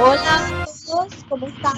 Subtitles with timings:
[0.00, 1.74] Hola a todos, ¿cómo están?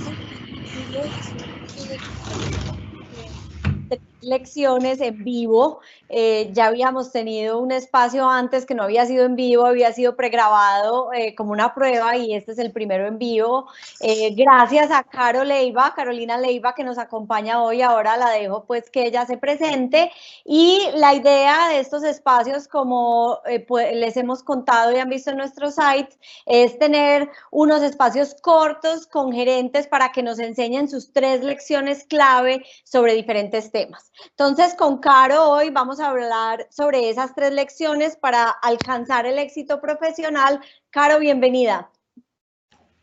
[4.21, 5.81] lecciones en vivo.
[6.13, 10.17] Eh, ya habíamos tenido un espacio antes que no había sido en vivo, había sido
[10.17, 13.69] pregrabado eh, como una prueba y este es el primero en vivo.
[14.01, 17.83] Eh, gracias a Caro Leiva, Carolina Leiva, que nos acompaña hoy.
[17.83, 20.11] Ahora la dejo pues que ella se presente.
[20.45, 23.39] Y la idea de estos espacios, como
[23.69, 29.07] pues, les hemos contado y han visto en nuestro site, es tener unos espacios cortos
[29.07, 34.11] con gerentes para que nos enseñen sus tres lecciones clave sobre diferentes temas.
[34.31, 39.81] Entonces, con Caro hoy vamos a hablar sobre esas tres lecciones para alcanzar el éxito
[39.81, 40.61] profesional.
[40.91, 41.91] Caro, bienvenida.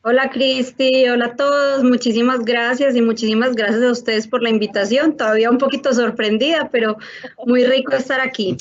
[0.03, 5.17] Hola Cristi, hola a todos, muchísimas gracias y muchísimas gracias a ustedes por la invitación.
[5.17, 6.97] Todavía un poquito sorprendida, pero
[7.45, 8.55] muy rico estar aquí.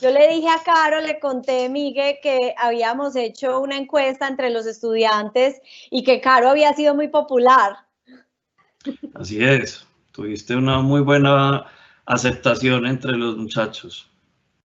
[0.00, 4.66] Yo le dije a Caro, le conté, Miguel, que habíamos hecho una encuesta entre los
[4.66, 7.78] estudiantes y que Caro había sido muy popular.
[9.14, 11.64] Así es tuviste una muy buena
[12.12, 14.08] aceptación entre los muchachos.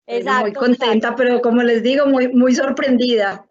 [0.08, 3.46] Exacto, muy contenta, pero como les digo, muy, muy sorprendida.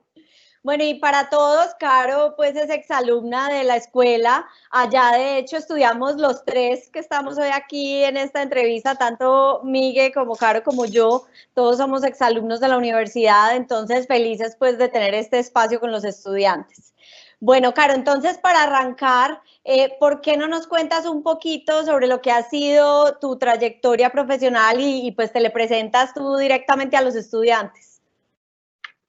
[0.65, 4.47] Bueno, y para todos, Caro, pues es exalumna de la escuela.
[4.71, 10.13] Allá, de hecho, estudiamos los tres que estamos hoy aquí en esta entrevista, tanto Miguel
[10.13, 11.27] como Caro como yo.
[11.55, 16.05] Todos somos exalumnos de la universidad, entonces felices pues de tener este espacio con los
[16.05, 16.93] estudiantes.
[17.41, 22.21] Bueno, Caro, entonces para arrancar, eh, ¿por qué no nos cuentas un poquito sobre lo
[22.21, 27.15] que ha sido tu trayectoria profesional y, pues te le presentas tú directamente a los
[27.15, 27.98] estudiantes?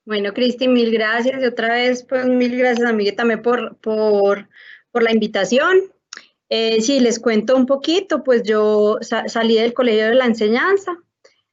[0.05, 4.47] Bueno, Cristi, mil gracias y otra vez, pues mil gracias a mí también por, por,
[4.93, 5.77] la invitación.
[6.49, 10.97] Eh, sí, les cuento un poquito, pues yo salí del colegio de la enseñanza,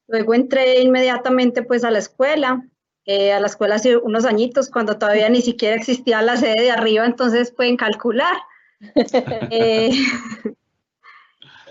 [0.09, 2.67] luego entré inmediatamente pues a la escuela,
[3.05, 6.71] eh, a la escuela hace unos añitos, cuando todavía ni siquiera existía la sede de
[6.73, 8.37] arriba, entonces pueden calcular.
[9.51, 9.91] eh,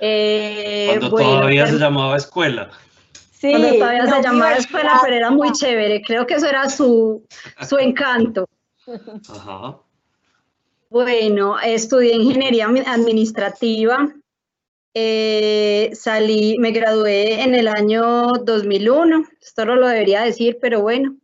[0.02, 2.70] eh, cuando todavía se llamaba escuela.
[3.40, 7.26] Sí, cuando todavía se llamaba escuela, pero era muy chévere, creo que eso era su,
[7.68, 8.48] su encanto.
[9.30, 9.80] Ajá.
[10.90, 14.08] Bueno, estudié ingeniería administrativa,
[14.94, 21.18] eh, salí, me gradué en el año 2001, esto no lo debería decir, pero bueno,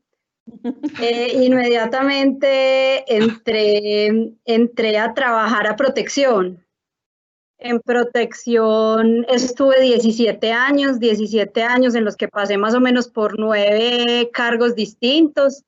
[1.02, 6.61] eh, inmediatamente entré, entré a trabajar a protección.
[7.64, 13.38] En protección estuve 17 años, 17 años en los que pasé más o menos por
[13.38, 15.64] nueve cargos distintos.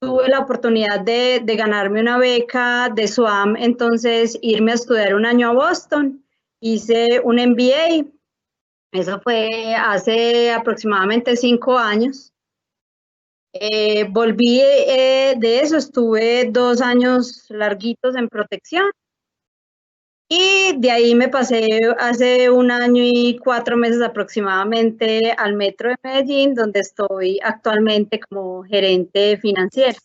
[0.00, 5.24] Tuve la oportunidad de, de ganarme una beca de SWAM, entonces irme a estudiar un
[5.24, 6.24] año a Boston.
[6.58, 8.10] Hice un MBA,
[8.90, 12.32] eso fue hace aproximadamente cinco años.
[13.52, 18.90] Eh, volví eh, de eso, estuve dos años larguitos en protección
[20.28, 25.96] y de ahí me pasé hace un año y cuatro meses aproximadamente al Metro de
[26.02, 29.98] Medellín, donde estoy actualmente como gerente financiero.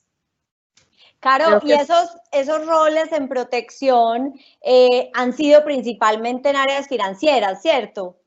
[1.19, 8.17] Claro, y esos, esos roles en protección eh, han sido principalmente en áreas financieras, ¿cierto?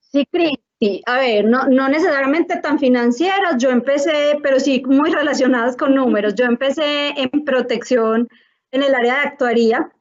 [0.00, 5.10] Sí, Cris, Sí, a ver, no, no necesariamente tan financieras, yo empecé, pero sí muy
[5.12, 6.34] relacionadas con números.
[6.34, 8.26] Yo empecé en protección
[8.72, 9.92] en el área de actuaría.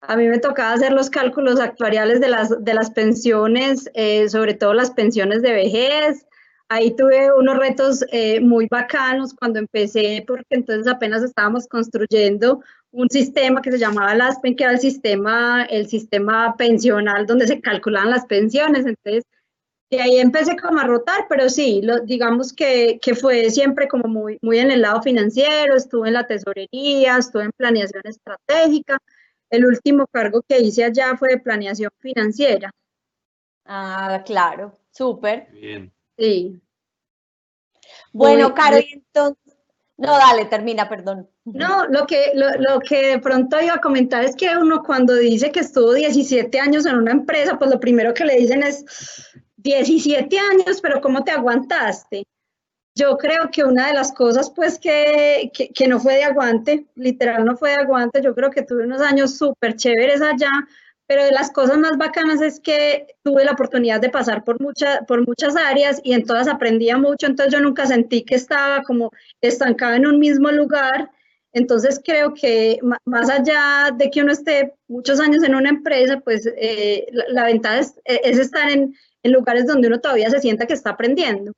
[0.00, 4.54] A mí me tocaba hacer los cálculos actuariales de las, de las pensiones, eh, sobre
[4.54, 6.24] todo las pensiones de vejez.
[6.68, 13.08] Ahí tuve unos retos eh, muy bacanos cuando empecé, porque entonces apenas estábamos construyendo un
[13.10, 18.10] sistema que se llamaba LASPEN, que era el sistema, el sistema pensional donde se calculaban
[18.10, 18.86] las pensiones.
[18.86, 19.24] Entonces,
[19.90, 24.06] y ahí empecé como a rotar, pero sí, lo, digamos que, que, fue siempre como
[24.06, 28.98] muy, muy en el lado financiero, estuve en la tesorería, estuve en planeación estratégica.
[29.50, 32.70] El último cargo que hice allá fue de planeación financiera.
[33.64, 35.48] Ah, claro, súper.
[35.52, 35.92] Bien.
[36.16, 36.60] Sí.
[38.12, 39.56] Bueno, Caro, entonces,
[39.96, 41.28] no, dale, termina, perdón.
[41.44, 45.14] No, lo que, lo, lo, que de pronto iba a comentar es que uno cuando
[45.14, 48.84] dice que estuvo 17 años en una empresa, pues lo primero que le dicen es,
[49.56, 52.24] 17 años, pero ¿cómo te aguantaste?
[52.98, 57.44] Yo creo que una de las cosas, pues, que, que, no fue de aguante, literal
[57.44, 60.50] no fue de aguante, yo creo que tuve unos años súper chéveres allá,
[61.06, 65.02] pero de las cosas más bacanas es que tuve la oportunidad de pasar por, mucha,
[65.06, 69.12] por muchas áreas y en todas aprendía mucho, entonces yo nunca sentí que estaba como
[69.40, 71.10] estancada en un mismo lugar.
[71.52, 76.46] Entonces creo que más allá de que uno esté muchos años en una empresa, pues
[76.56, 80.74] eh, la, ventaja es, es, estar en, en lugares donde uno todavía se sienta que
[80.74, 81.52] está aprendiendo.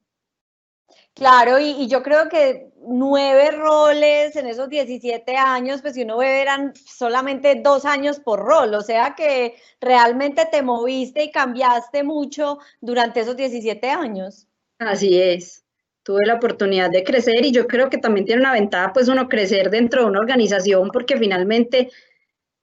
[1.15, 6.41] Claro, y, yo creo que nueve roles en esos 17 años, pues si uno ve,
[6.41, 12.59] eran solamente dos años por rol, o sea que realmente te moviste y cambiaste mucho
[12.81, 14.47] durante esos 17 años.
[14.79, 15.65] Así es,
[16.03, 19.29] tuve la oportunidad de crecer y yo creo que también tiene una ventaja, pues uno
[19.29, 21.91] crecer dentro de una organización, porque finalmente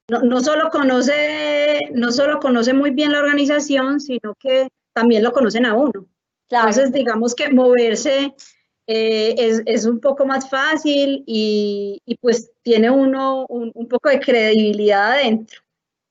[0.09, 5.31] no, no, solo conoce, no solo conoce muy bien la organización, sino que también lo
[5.31, 6.07] conocen a uno.
[6.49, 8.33] Entonces, digamos que moverse
[8.89, 15.61] eh, es, un poco más fácil y, pues tiene uno un, poco de credibilidad adentro.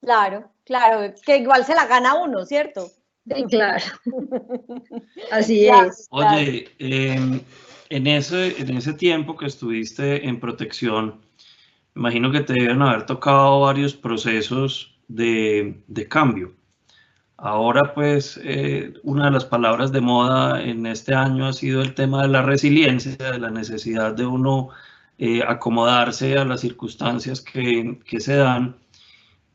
[0.03, 2.91] Claro, claro, que igual se la gana uno, ¿cierto?
[3.35, 3.85] Sí, claro.
[5.33, 6.07] Así es.
[6.11, 7.41] Oye, em,
[7.89, 11.23] en, ese, en ese tiempo que estuviste en protección,
[11.95, 16.56] imagino que te deben haber tocado varios procesos de, de cambio.
[17.39, 21.95] Ahora, pues, eh, una de las palabras de moda en este año ha sido el
[21.95, 24.71] tema de la resiliencia, de la necesidad de uno
[25.19, 28.77] eh, acomodarse a las circunstancias que, se dan.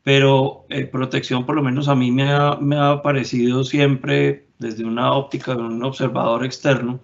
[0.04, 4.84] Pero eh, protección, por lo menos a mí me ha, me ha parecido siempre, desde
[4.84, 7.00] una óptica de un observador externo,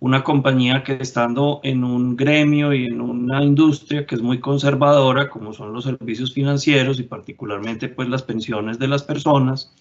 [0.00, 5.28] una compañía que estando en un gremio y en una industria que es muy conservadora,
[5.28, 9.72] como son los servicios financieros y particularmente pues las pensiones de las personas,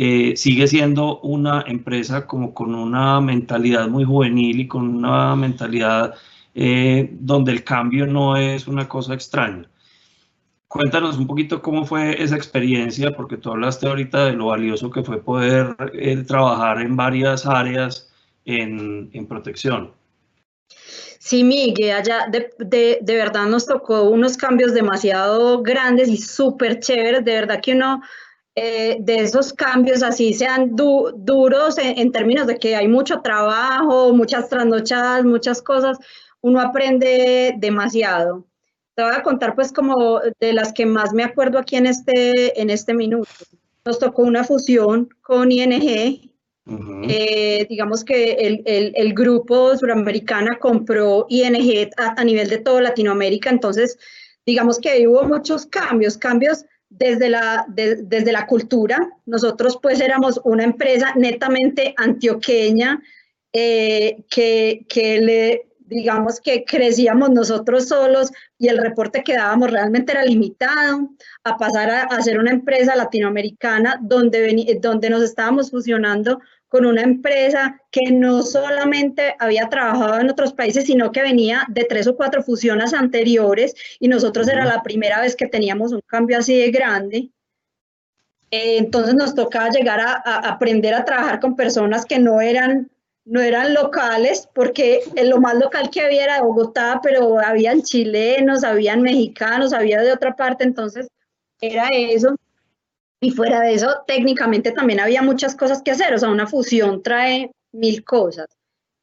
[0.00, 6.14] eh, sigue siendo una empresa como con una mentalidad muy juvenil y con una mentalidad
[6.54, 9.68] eh, donde el cambio no es una cosa extraña.
[10.68, 15.02] Cuéntanos un poquito cómo fue esa experiencia, porque tú hablaste ahorita de lo valioso que
[15.02, 18.08] fue poder eh, trabajar en varias áreas
[18.44, 19.90] en, en protección.
[21.18, 26.78] Sí, Miguel, allá de, de, de, verdad nos tocó unos cambios demasiado grandes y súper
[26.78, 28.00] chéveres, de verdad que uno
[28.60, 34.48] eh, de esos cambios así sean duros en, términos de que hay mucho trabajo, muchas
[34.48, 35.98] trasnochadas, muchas cosas,
[36.40, 38.46] uno aprende demasiado.
[38.94, 42.60] Te voy a contar pues como de las que más me acuerdo aquí en este,
[42.60, 43.30] en este minuto.
[43.84, 46.32] Nos tocó una fusión con ING.
[47.08, 52.82] Eh, digamos que el, el, el, grupo suramericana compró ING a, a nivel de toda
[52.82, 53.98] Latinoamérica, entonces
[54.44, 59.08] digamos que hubo muchos cambios, cambios desde la, desde la cultura.
[59.26, 63.02] Nosotros pues éramos una empresa netamente antioqueña
[63.52, 70.12] eh, que, que le, digamos que crecíamos nosotros solos y el reporte que dábamos realmente
[70.12, 71.10] era limitado
[71.44, 77.02] a pasar a, a ser una empresa latinoamericana donde, donde nos estábamos fusionando con una
[77.02, 82.16] empresa que no solamente había trabajado en otros países, sino que venía de tres o
[82.16, 86.70] cuatro fusiones anteriores y nosotros era la primera vez que teníamos un cambio así de
[86.70, 87.30] grande.
[88.50, 90.14] Eh, entonces nos tocaba llegar a,
[90.48, 92.90] aprender a trabajar con personas que no eran,
[93.24, 99.02] no eran locales, porque lo más local que había era Bogotá, pero habían chilenos, habían
[99.02, 101.08] mexicanos, había de otra parte, entonces
[101.60, 102.36] era eso.
[103.20, 107.02] Y fuera de eso, técnicamente también había muchas cosas que hacer, o sea, una fusión
[107.02, 108.46] trae mil cosas.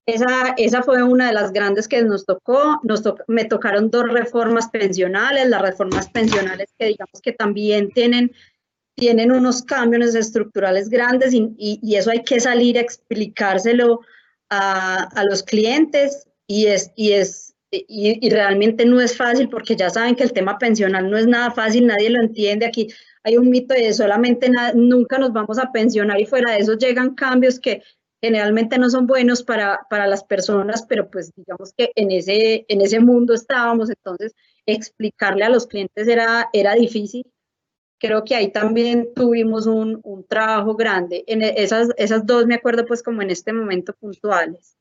[0.06, 2.80] Esa, esa fue una de las grandes que nos tocó.
[2.84, 8.32] Nos me tocaron dos reformas pensionales, las reformas pensionales que digamos que también tienen,
[8.96, 14.02] tienen unos cambios estructurales grandes y, y, eso hay que salir a explicárselo
[14.50, 19.76] a, a los clientes y es, y es y, y, realmente no es fácil porque
[19.76, 22.66] ya saben que el tema pensional no es nada fácil, nadie lo entiende.
[22.66, 22.88] Aquí
[23.26, 27.16] hay un mito de solamente nunca nos vamos a pensionar y fuera de eso llegan
[27.16, 27.82] cambios que
[28.22, 32.82] generalmente no son buenos para, para las personas, pero pues digamos que en ese, en
[32.82, 34.34] ese mundo estábamos, entonces
[34.68, 37.26] explicarle a los clientes era, era difícil.
[38.00, 41.24] Creo que ahí también tuvimos un, un trabajo grande.
[41.28, 44.78] En esas, esas dos me acuerdo pues como en este momento puntuales.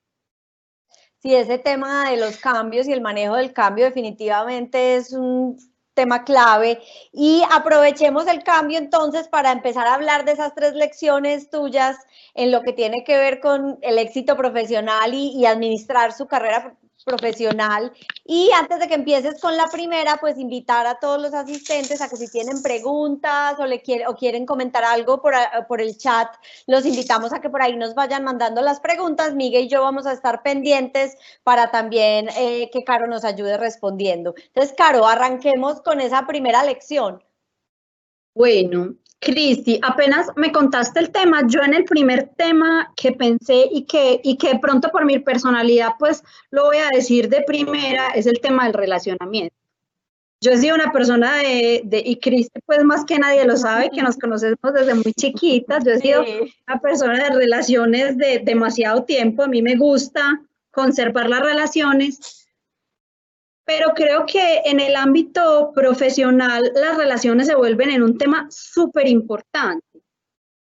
[1.18, 5.56] Sí, ese tema de los cambios y el manejo del cambio definitivamente es un
[5.94, 6.80] tema clave.
[7.12, 11.96] Y aprovechemos el cambio entonces para empezar a hablar de esas tres lecciones tuyas
[12.34, 16.76] en lo que tiene que ver con el éxito profesional y, y administrar su carrera
[17.04, 17.92] profesional.
[18.24, 22.08] Y antes de que empieces con la primera, pues invitar a todos los asistentes a
[22.08, 25.34] que si tienen preguntas o, le quieren comentar algo por,
[25.68, 26.28] por el chat,
[26.66, 29.34] los invitamos a que por ahí nos vayan mandando las preguntas.
[29.34, 34.34] Miguel y yo vamos a estar pendientes para también eh, que Caro nos ayude respondiendo.
[34.36, 37.22] Entonces, Caro, arranquemos con esa primera lección.
[38.34, 43.84] Bueno, Cristi, apenas me contaste el tema, yo en el primer tema que pensé y
[43.84, 48.26] que, y que pronto por mi personalidad, pues lo voy a decir de primera, es
[48.26, 49.56] el tema del relacionamiento.
[50.40, 53.88] yo he sido una persona de, de, y Cristi pues más que nadie lo sabe,
[53.90, 56.22] que nos conocemos desde muy chiquitas, yo he sido
[56.68, 62.43] una persona de relaciones de demasiado tiempo, a mí me gusta conservar las relaciones,
[63.64, 69.08] pero creo que en el ámbito profesional las relaciones se vuelven en un tema súper
[69.08, 69.94] importante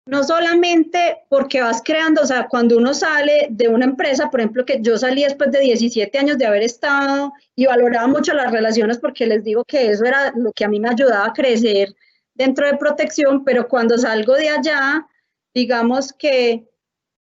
[0.07, 4.65] no solamente porque vas creando, o sea, cuando uno sale de una empresa, por ejemplo,
[4.65, 8.97] que yo salí después de 17 años de haber estado y valoraba mucho las relaciones
[8.97, 11.93] porque les digo que eso era lo que a mí me ayudaba a crecer
[12.33, 15.05] dentro de protección, pero cuando salgo de allá,
[15.53, 16.65] digamos que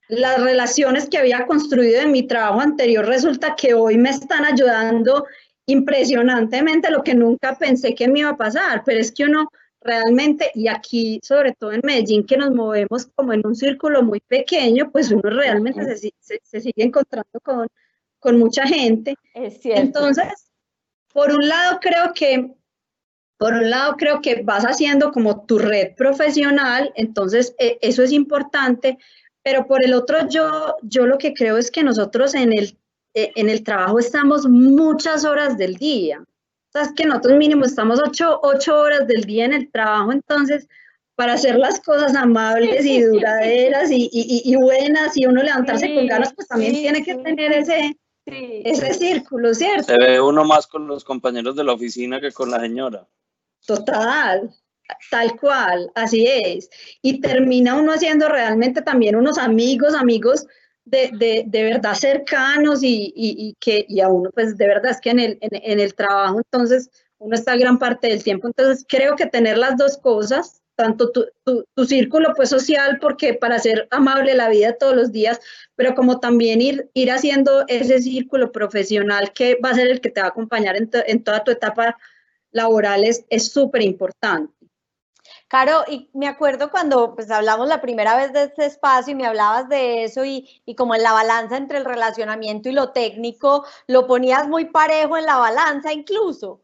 [0.07, 5.25] las relaciones que había construido en mi trabajo anterior resulta que hoy me están ayudando
[5.71, 9.49] impresionantemente, lo que nunca pensé que me iba a pasar, pero es que uno
[9.81, 14.19] realmente, y aquí sobre todo en Medellín, que nos movemos como en un círculo muy
[14.19, 17.67] pequeño, pues uno realmente se, se, sigue encontrando con,
[18.19, 19.15] con mucha gente.
[19.33, 19.81] Es cierto.
[19.81, 20.51] Entonces,
[21.13, 22.55] por un lado creo que,
[23.38, 28.11] por un lado creo que vas haciendo como tu red profesional, entonces e, eso es
[28.11, 28.97] importante,
[29.43, 32.77] pero por el otro yo, yo lo que creo es que nosotros en el,
[33.13, 36.24] e, en el trabajo estamos muchas horas del día
[36.72, 40.68] sabes que nosotros mínimo estamos ocho, horas del día en el trabajo, entonces
[41.16, 46.08] para hacer las cosas amables y duraderas y, y, y buenas y uno levantarse con
[46.08, 49.84] ganas, pues también tiene que tener ese, ese círculo, ¿cierto?
[49.84, 53.06] Se ve uno más con los compañeros de la oficina que con la señora.
[53.66, 54.50] Total,
[55.12, 56.70] tal cual, así es.
[57.01, 60.48] Y termina uno haciendo realmente también unos amigos, amigos
[60.89, 65.12] de, de, verdad cercanos y, y, que y a uno, pues de verdad es que
[65.12, 68.48] en el, en, el trabajo entonces uno está gran parte del tiempo.
[68.48, 73.34] Entonces creo que tener las dos cosas, tanto tu, tu, tu, círculo pues social, porque
[73.34, 75.39] para ser amable la vida todos los días,
[75.75, 80.10] pero como también ir, ir haciendo ese círculo profesional que va a ser el que
[80.10, 81.98] te va a acompañar en, en toda tu etapa
[82.51, 84.59] laboral es súper importante.
[85.50, 89.25] Caro, y me acuerdo cuando pues hablamos la primera vez de este espacio y me
[89.25, 93.65] hablabas de eso y, y, como en la balanza entre el relacionamiento y lo técnico,
[93.88, 96.62] lo ponías muy parejo en la balanza incluso.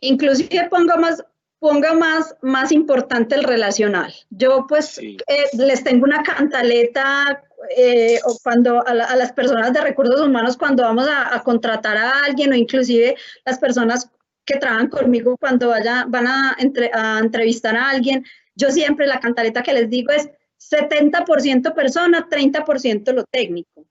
[0.00, 1.24] Inclusive pongo más,
[1.58, 4.12] ponga más, más importante el relacional.
[4.28, 5.16] Yo pues eh,
[5.54, 7.42] les tengo una cantaleta
[7.74, 12.24] eh, o cuando a, las personas de recursos humanos cuando vamos a, a, contratar a
[12.24, 13.16] alguien o inclusive
[13.46, 14.10] las personas
[14.46, 16.56] que trabajan conmigo cuando vaya, van a,
[16.94, 18.24] a entrevistar a alguien,
[18.54, 23.86] yo siempre la cantaleta que les digo es 70% persona, 30% lo técnico.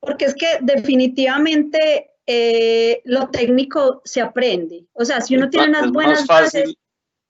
[0.00, 4.86] Porque es que definitivamente eh, lo técnico se aprende.
[4.92, 6.74] O sea, si uno tiene unas buenas bases,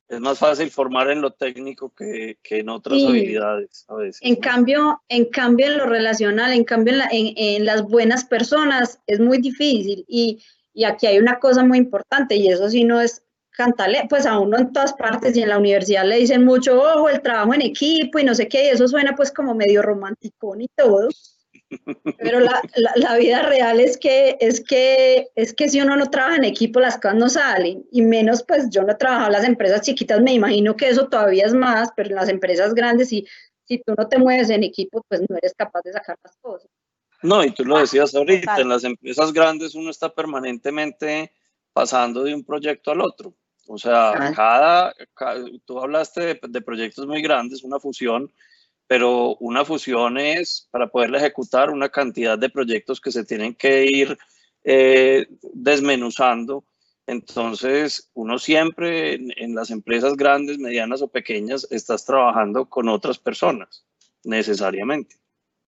[0.08, 4.20] es más fácil formar en lo técnico que, que en otras habilidades a veces.
[4.22, 9.00] En, cambio, en cambio, en lo relacional, en cambio, en, en, en, las buenas personas
[9.06, 10.06] es muy difícil.
[10.08, 10.42] Y,
[10.78, 14.38] y aquí hay una cosa muy importante y eso sí no es cantale, pues a
[14.38, 17.62] uno en todas partes y en la universidad le dicen mucho, ojo, el trabajo en
[17.62, 21.08] equipo y no sé qué, y eso suena pues como medio romántico y todo.
[22.20, 22.62] Pero la,
[22.94, 26.78] la, vida real es que, es, que, es que si uno no trabaja en equipo,
[26.78, 27.84] las cosas no salen.
[27.90, 31.08] Y menos, pues yo no he trabajado en las empresas chiquitas, me imagino que eso
[31.08, 33.26] todavía es más, pero en las empresas grandes, si,
[33.64, 36.70] si tú no te mueves en equipo, pues no eres capaz de sacar las cosas.
[37.22, 41.32] No, y tú lo decías ahorita, en las empresas grandes uno está permanentemente
[41.72, 43.34] pasando de un proyecto al otro.
[43.66, 44.94] O sea, cada,
[45.66, 48.32] tú hablaste de, proyectos muy grandes, una fusión,
[48.86, 53.84] pero una fusión es para poderla ejecutar una cantidad de proyectos que se tienen que
[53.84, 54.16] ir
[54.64, 56.64] eh, desmenuzando.
[57.06, 63.84] Entonces, uno siempre en las empresas grandes, medianas o pequeñas, estás trabajando con otras personas,
[64.24, 65.16] necesariamente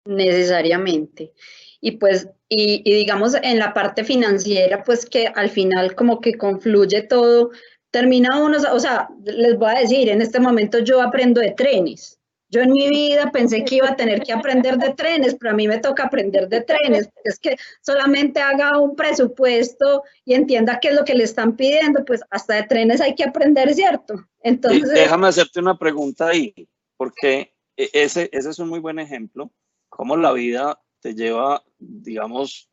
[0.04, 1.33] necesariamente.
[1.80, 7.02] Y pues, y, digamos en la parte financiera, pues que al final como que confluye
[7.02, 7.50] todo,
[7.90, 12.19] termina uno, o sea, les voy a decir, en este momento yo aprendo de trenes.
[12.52, 15.54] Yo en mi vida pensé que iba a tener que aprender de trenes, pero a
[15.54, 17.09] mí me toca aprender de trenes.
[17.23, 22.04] Es que solamente haga un presupuesto y entienda qué es lo que le están pidiendo,
[22.04, 24.26] pues hasta de trenes hay que aprender, ¿cierto?
[24.42, 24.90] Entonces...
[24.90, 29.52] Déjame hacerte una pregunta ahí, porque e, ese, ese es un muy buen ejemplo
[29.90, 32.70] cómo la vida te lleva, digamos,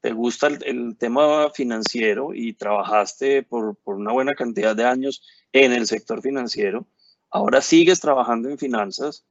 [0.00, 5.72] te gusta el, tema financiero y trabajaste por, por, una buena cantidad de años en
[5.72, 6.86] el sector financiero,
[7.30, 9.24] ahora sigues trabajando en finanzas,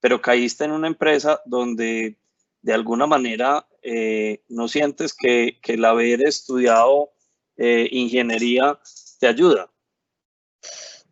[0.00, 2.18] pero caíste en una empresa donde
[2.62, 7.12] de alguna manera eh, no sientes que, que, el haber estudiado
[7.56, 8.78] eh, ingeniería
[9.18, 9.70] te ayuda.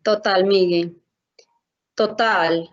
[0.03, 1.01] Total, Miguel.
[1.95, 2.69] Total.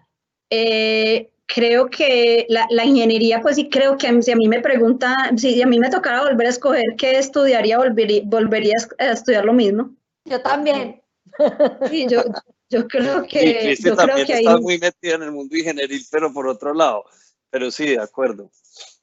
[0.50, 5.14] Eh, creo que la, la, ingeniería, pues sí creo que si a mí me pregunta,
[5.36, 9.52] si a mí me tocara volver a escoger qué estudiaría, volvería, volvería a estudiar lo
[9.52, 9.94] mismo.
[10.24, 11.00] Yo también.
[11.90, 12.22] Sí, yo,
[12.70, 13.76] yo creo que.
[13.80, 17.04] yo también creo que está muy metida en el mundo ingenieril, pero por otro lado.
[17.50, 18.50] Pero sí, de acuerdo.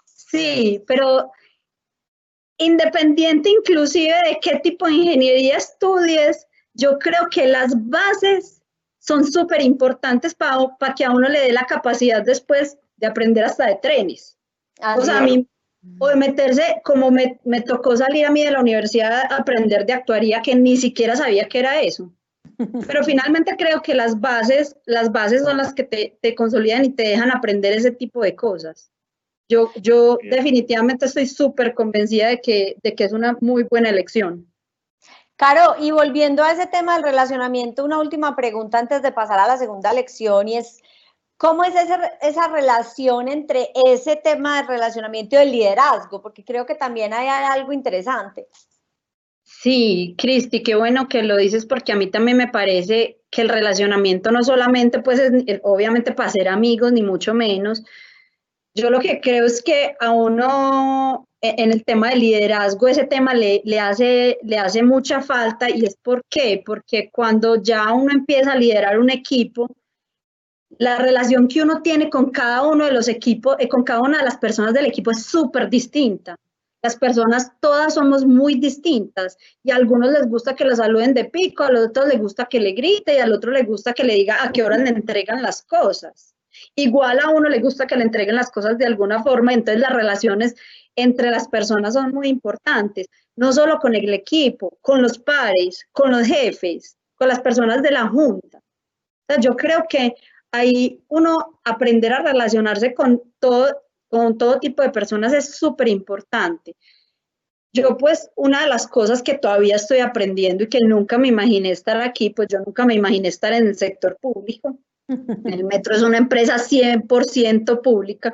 [0.05, 1.29] Sí, pero
[2.57, 8.60] independiente inclusive de qué tipo de ingeniería estudies, yo creo que las bases
[9.01, 13.65] son súper importantes para que a uno le dé la capacidad después de aprender hasta
[13.65, 14.37] de trenes.
[14.97, 15.47] o sea, a mí,
[15.97, 19.87] o de meterse, como me, me, tocó salir a mí de la universidad a aprender
[19.87, 22.13] de actuaría, que ni siquiera sabía que era eso.
[22.87, 26.89] Pero finalmente creo que las bases, las bases son las que te, te consolidan y
[26.89, 28.91] te dejan aprender ese tipo de cosas.
[29.49, 34.50] Yo, yo definitivamente estoy súper convencida de que, de que es una muy buena elección.
[35.41, 39.47] Caro, y volviendo a ese tema del relacionamiento, una última pregunta antes de pasar a
[39.47, 40.83] la segunda lección y es,
[41.35, 46.21] ¿cómo es esa, esa relación entre ese tema de relacionamiento y el liderazgo?
[46.21, 48.49] Porque creo que también hay algo interesante.
[49.41, 53.49] Sí, Cristi, qué bueno que lo dices porque a mí también me parece que el
[53.49, 57.81] relacionamiento no solamente pues es obviamente para ser amigos, ni mucho menos.
[58.73, 63.05] Yo lo que creo es que a uno e, en el tema del liderazgo, ese
[63.05, 67.91] tema le, le, hace, le hace mucha falta y es por qué, porque cuando ya
[67.93, 69.67] uno empieza a liderar un equipo,
[70.77, 74.19] la relación que uno tiene con cada uno de los equipos, eh, con cada una
[74.19, 76.35] de las personas del equipo es súper distinta.
[76.83, 81.25] Las personas todas somos muy distintas y a algunos les gusta que lo saluden de
[81.25, 84.03] pico, a los otros les gusta que le grite y al otro le gusta que
[84.03, 86.30] le diga a qué hora le entregan las cosas.
[86.75, 89.93] Igual a uno le gusta que le entreguen las cosas de alguna forma, entonces las
[89.93, 90.55] relaciones
[90.95, 96.11] entre las personas son muy importantes, no solo con el equipo, con los pares, con
[96.11, 98.61] los jefes, con las personas de la junta.
[99.39, 100.15] yo creo que
[100.51, 106.75] ahí uno aprender a relacionarse con todo, con todo tipo de personas es súper importante.
[107.73, 111.71] Yo pues una de las cosas que todavía estoy aprendiendo y que nunca me imaginé
[111.71, 114.77] estar aquí, pues yo nunca me imaginé estar en el sector público.
[115.45, 118.33] El metro es una empresa 100% pública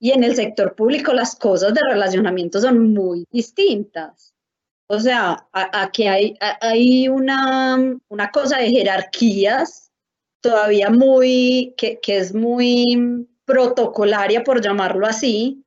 [0.00, 4.34] y en el sector público las cosas de relacionamiento son muy distintas.
[4.88, 9.90] O sea, aquí hay, hay una, una cosa de jerarquías
[10.42, 15.64] todavía muy, que, que es muy protocolaria, por llamarlo así.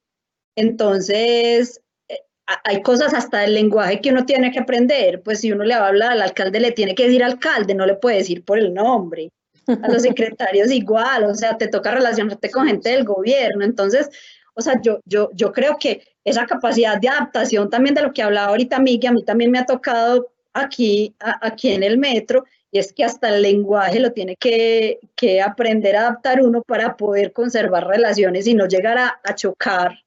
[0.56, 2.20] Entonces, eh,
[2.64, 5.24] hay cosas hasta del lenguaje que uno tiene que aprender.
[5.24, 8.18] Pues si uno le habla al alcalde, le tiene que decir alcalde, no le puede
[8.18, 9.32] decir por el nombre.
[9.68, 13.64] A los secretarios igual, o sea, te toca relacionarte con gente del gobierno.
[13.64, 14.10] Entonces,
[14.54, 18.24] o sea, yo, yo, yo creo que esa capacidad de adaptación también de lo que
[18.24, 22.80] hablaba ahorita Miguel, a mí también me ha tocado aquí, aquí en el metro, y
[22.80, 25.00] es que hasta el lenguaje lo tiene que,
[25.42, 30.00] aprender a adaptar uno para poder conservar relaciones y no llegar a, chocar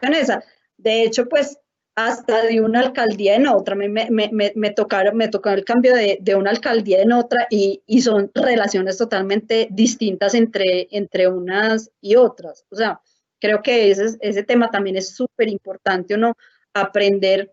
[0.00, 0.44] con esa.
[0.76, 1.58] De hecho, pues
[1.98, 5.96] hasta de una alcaldía en otra, me, me, me, me tocaron, me tocó el cambio
[5.96, 11.90] de, de, una alcaldía en otra y, y, son relaciones totalmente distintas entre, entre unas
[12.00, 12.64] y otras.
[12.70, 13.00] O sea,
[13.40, 16.36] creo que ese, ese tema también es súper importante, uno
[16.72, 17.52] aprender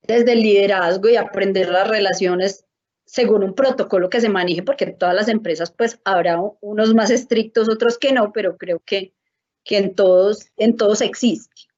[0.00, 2.64] desde el liderazgo y aprender las relaciones
[3.04, 7.10] según un protocolo que se maneje, porque en todas las empresas pues habrá unos más
[7.10, 9.12] estrictos, otros que no, pero creo que,
[9.62, 11.69] que en, todos, en todos existe.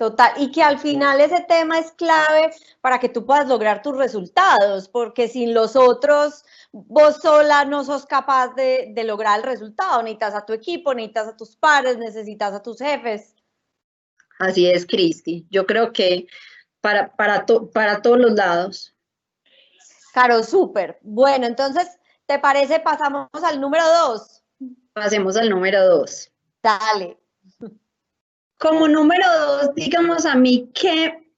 [0.00, 3.98] Total, y que al final ese tema es clave para que tú puedas lograr tus
[3.98, 10.02] resultados, porque sin los otros, vos sola no sos capaz de, de lograr el resultado,
[10.02, 13.34] necesitas a tu equipo, necesitas a tus pares, necesitas a tus jefes.
[14.38, 15.46] Así es, Cristi.
[15.50, 16.26] Yo creo que
[16.80, 18.94] para, para, para todos los lados.
[20.14, 20.98] Caro, súper.
[21.02, 21.86] Bueno, entonces,
[22.24, 24.42] ¿te parece pasamos al número dos?
[24.94, 26.32] Pasemos al número dos.
[26.62, 27.20] Dale.
[28.60, 31.32] Como número dos, digamos a mí que,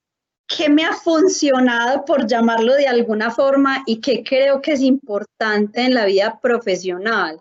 [0.45, 5.81] que me ha funcionado, por llamarlo de alguna forma, y que creo que es importante
[5.81, 7.39] en la vida profesional.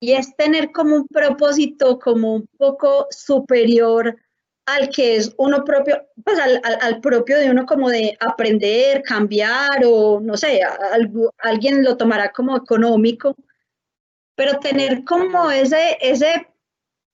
[0.00, 4.16] Y es tener como un propósito como un poco superior
[4.66, 10.18] al que es uno propio, pues al, propio de uno como de aprender, cambiar o
[10.20, 10.60] no sé,
[11.38, 13.36] alguien lo tomará como económico,
[14.34, 16.48] pero tener como ese, ese,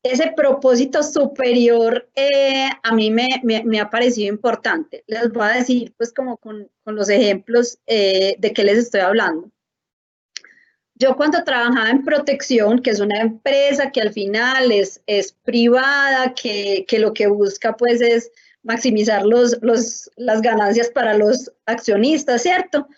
[0.02, 5.04] ese propósito superior eh, a mí me, me, ha parecido importante.
[5.06, 9.00] Les voy a decir pues como con, con los ejemplos eh, de qué les estoy
[9.00, 9.50] hablando.
[10.94, 16.34] Yo cuando trabajaba en protección, que es una empresa que al final es, es privada,
[16.34, 18.30] que, que lo que busca pues es
[18.62, 22.88] maximizar los, los, las ganancias para los accionistas, ¿cierto?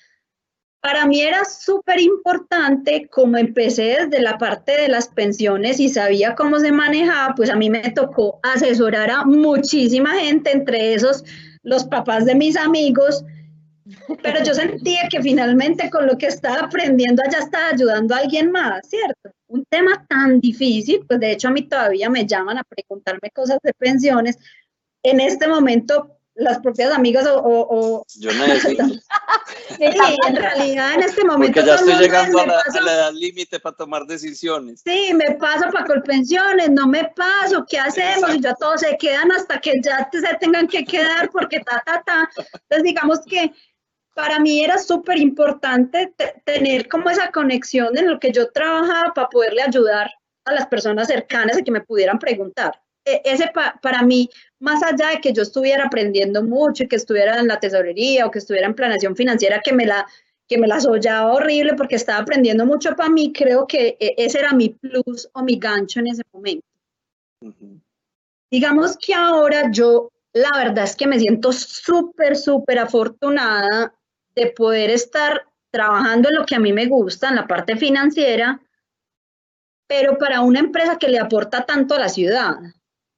[0.84, 6.34] Para mí era súper importante, como empecé desde la parte de las pensiones y sabía
[6.34, 11.24] cómo se manejaba, pues a mí me tocó asesorar a muchísima gente, entre esos
[11.62, 13.24] los papás de mis amigos,
[14.22, 18.52] pero yo sentía que finalmente con lo que estaba aprendiendo allá estaba ayudando a alguien
[18.52, 19.30] más, ¿cierto?
[19.46, 23.56] Un tema tan difícil, pues de hecho a mí todavía me llaman a preguntarme cosas
[23.62, 24.36] de pensiones.
[25.02, 28.04] En este momento las propias amigas o...
[28.16, 28.84] yo necesito.
[29.78, 31.54] sí, en realidad en este momento...
[31.54, 34.82] Porque ya estoy llegando a la, edad límite para tomar decisiones.
[34.84, 38.34] Sí, me paso para colpensiones, no me paso, ¿qué hacemos?
[38.34, 42.02] Y ya todos se quedan hasta que ya se tengan que quedar porque ta, ta,
[42.04, 42.28] ta.
[42.36, 43.52] Entonces digamos que
[44.14, 49.28] para mí era súper importante tener como esa conexión en lo que yo trabajaba para
[49.28, 50.10] poderle ayudar
[50.44, 52.80] a las personas cercanas a que me pudieran preguntar.
[53.04, 53.50] E, ese
[53.82, 57.60] para mí, más allá de que yo estuviera aprendiendo mucho y que estuviera en la
[57.60, 60.06] tesorería o que estuviera en planeación financiera, que me la
[60.46, 64.40] que me la soñaba horrible porque estaba aprendiendo mucho para mí, creo que e, ese
[64.40, 66.66] era mi plus o mi gancho en ese momento.
[68.50, 73.94] Digamos que ahora yo, la verdad es que me siento súper, súper afortunada
[74.34, 78.60] de poder estar trabajando en lo que a mí me gusta, en la parte financiera,
[79.88, 82.58] pero para una empresa que le aporta tanto a la ciudad.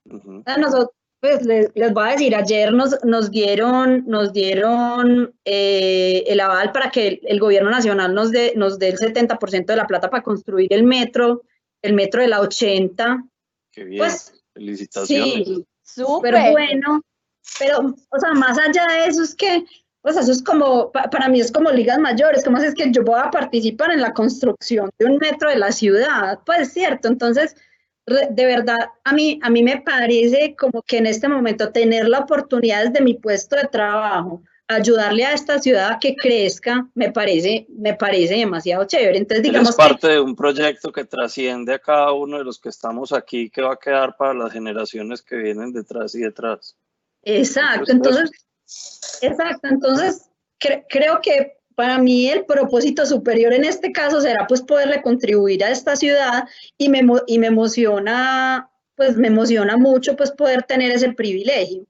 [0.09, 0.90] Nosotros,
[1.21, 6.90] pues les, voy a decir, ayer nos, nos dieron, nos dieron eh, el aval para
[6.90, 10.73] que el, gobierno nacional nos dé, nos dé el 70% de la plata para construir
[10.73, 11.42] el metro,
[11.83, 13.25] el metro de la 80.
[13.73, 15.47] Qué bien, pues, felicitaciones.
[15.47, 16.53] Sí, súper.
[16.53, 17.03] bueno,
[17.59, 19.64] pero, o sea, más allá de eso es que
[20.07, 23.19] pues eso es como, para mí es como ligas mayores, como es que yo voy
[23.19, 27.57] a participar en la construcción de un metro de la ciudad, pues cierto, entonces
[28.07, 32.21] de verdad a mí, a mí me parece como que en este momento tener la
[32.21, 37.66] oportunidad desde mi puesto de trabajo, ayudarle a esta ciudad a que crezca, me parece,
[37.69, 39.19] me parece demasiado chévere.
[39.19, 39.71] Entonces, digamos.
[39.71, 43.51] Es parte de un proyecto que trasciende a cada uno de los que estamos aquí,
[43.51, 46.77] que va a quedar para las generaciones que vienen detrás y detrás.
[47.23, 47.90] Exacto.
[47.90, 48.31] Entonces,
[49.21, 55.03] Exacto, entonces creo que para mí el propósito superior en este caso será pues poderle
[55.03, 60.65] contribuir a esta ciudad y me, y me emociona, pues me emociona mucho pues poder
[60.65, 61.87] tener ese privilegio.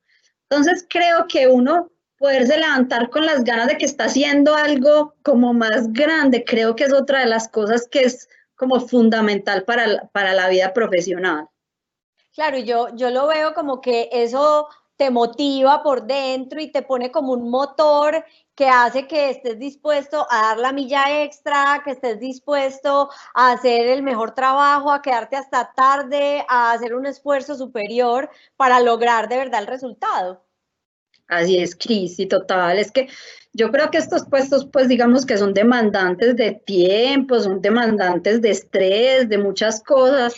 [0.51, 5.55] Entonces creo que uno poderse levantar con las ganas de que está haciendo algo como
[5.55, 10.35] más grande, creo que es otra de las cosas que es como fundamental para, para
[10.35, 11.49] la vida profesional.
[12.35, 17.11] Claro, yo, yo lo veo como que eso te motiva por dentro y te pone
[17.11, 18.25] como un motor
[18.57, 23.87] que hace que estés dispuesto a dar la milla extra, que estés dispuesto a hacer
[23.87, 29.37] el mejor trabajo, a quedarte hasta tarde, a hacer un esfuerzo superior para lograr de
[29.37, 30.43] verdad el resultado.
[31.29, 32.79] Así es, Cris, y total.
[32.79, 33.09] Es que
[33.53, 38.51] yo creo que estos puestos, pues digamos que son demandantes de tiempo, son demandantes de
[38.51, 40.35] estrés, de muchas cosas.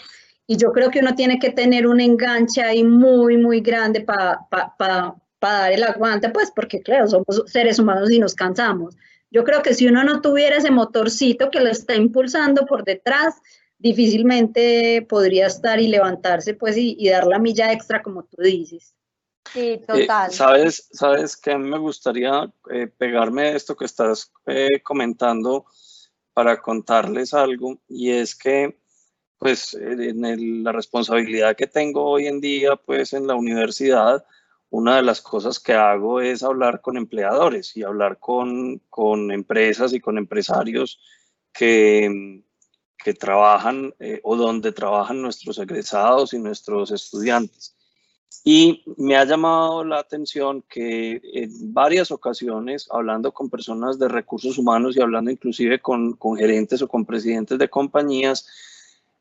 [0.46, 5.14] Y yo creo que uno tiene que tener un enganche ahí muy, muy grande para
[5.40, 8.96] dar el aguante, pues porque claro, somos seres humanos y nos cansamos.
[9.30, 13.34] Yo creo que si uno no tuviera ese motorcito que lo está impulsando por detrás,
[13.78, 18.94] difícilmente podría estar y levantarse pues y, dar la milla extra como tú dices.
[19.52, 20.32] Sí, eh, total.
[20.32, 25.66] Sabes, sabes que me gustaría eh, pegarme esto que estás eh, comentando
[26.34, 28.78] para contarles algo y es que
[29.38, 34.24] pues en la responsabilidad que tengo hoy en día, pues en la universidad,
[34.70, 39.94] una de las cosas que hago es hablar con empleadores y hablar con, con empresas
[39.94, 41.00] y con empresarios
[41.52, 42.42] que,
[43.02, 47.74] que trabajan eh, o donde trabajan nuestros egresados y nuestros estudiantes.
[48.44, 54.58] Y me ha llamado la atención que en varias ocasiones, hablando con personas de recursos
[54.58, 58.46] humanos y hablando inclusive con, con gerentes o con presidentes de compañías,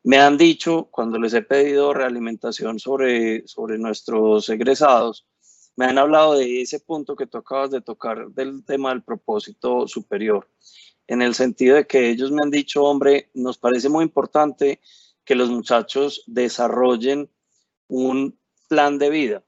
[0.04, 5.26] me han dicho, cuando les he pedido realimentación sobre, sobre nuestros egresados,
[5.78, 9.86] me han hablado de ese punto que tú acabas de tocar del tema del propósito
[9.86, 10.50] superior,
[11.06, 14.80] en el sentido de que ellos me han dicho, hombre, nos parece muy importante
[15.24, 17.30] que los muchachos desarrollen
[17.86, 18.36] un
[18.68, 19.44] plan de vida,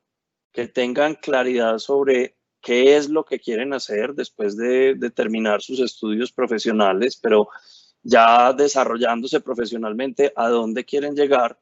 [0.52, 5.80] que tengan claridad sobre qué es lo que quieren hacer después de, de terminar sus
[5.80, 7.48] estudios profesionales, pero
[8.04, 11.58] ya desarrollándose profesionalmente, a dónde quieren llegar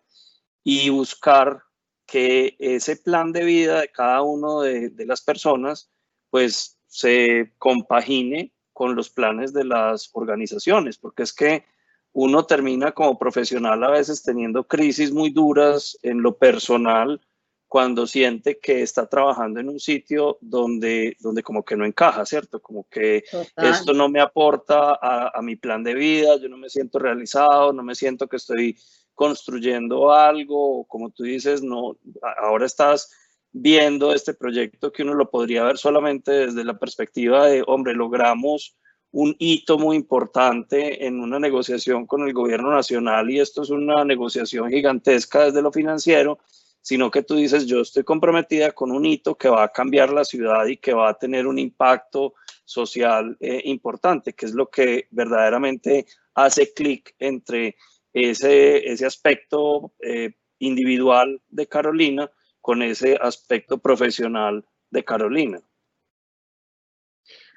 [0.63, 1.63] y buscar
[2.09, 5.91] que ese plan de vida de cada uno de, las personas
[6.31, 11.67] pues se compagine con los planes de las organizaciones, porque es que
[12.13, 17.21] uno termina como profesional a veces teniendo crisis muy duras en lo personal
[17.67, 22.63] cuando siente que está trabajando en un sitio donde, donde como que no encaja, ¿cierto?
[22.63, 23.25] Como que
[23.57, 27.75] esto no me aporta a, a, mi plan de vida, yo no me siento realizado,
[27.75, 28.79] no me siento que estoy
[29.19, 31.99] construyendo algo, como tú dices, no,
[32.41, 33.11] ahora estás
[33.51, 38.77] viendo este proyecto que uno lo podría ver solamente desde la perspectiva de, hombre, logramos
[39.11, 44.05] un hito muy importante en una negociación con el gobierno nacional y esto es una
[44.05, 46.39] negociación gigantesca desde lo financiero,
[46.81, 50.25] sino que tú dices, yo estoy comprometida con un hito que va a cambiar la
[50.25, 55.09] ciudad y que va a tener un impacto social eh, importante, que es lo que
[55.11, 57.75] verdaderamente hace clic entre
[58.13, 65.61] ese, ese aspecto eh, individual de Carolina con ese aspecto profesional de Carolina.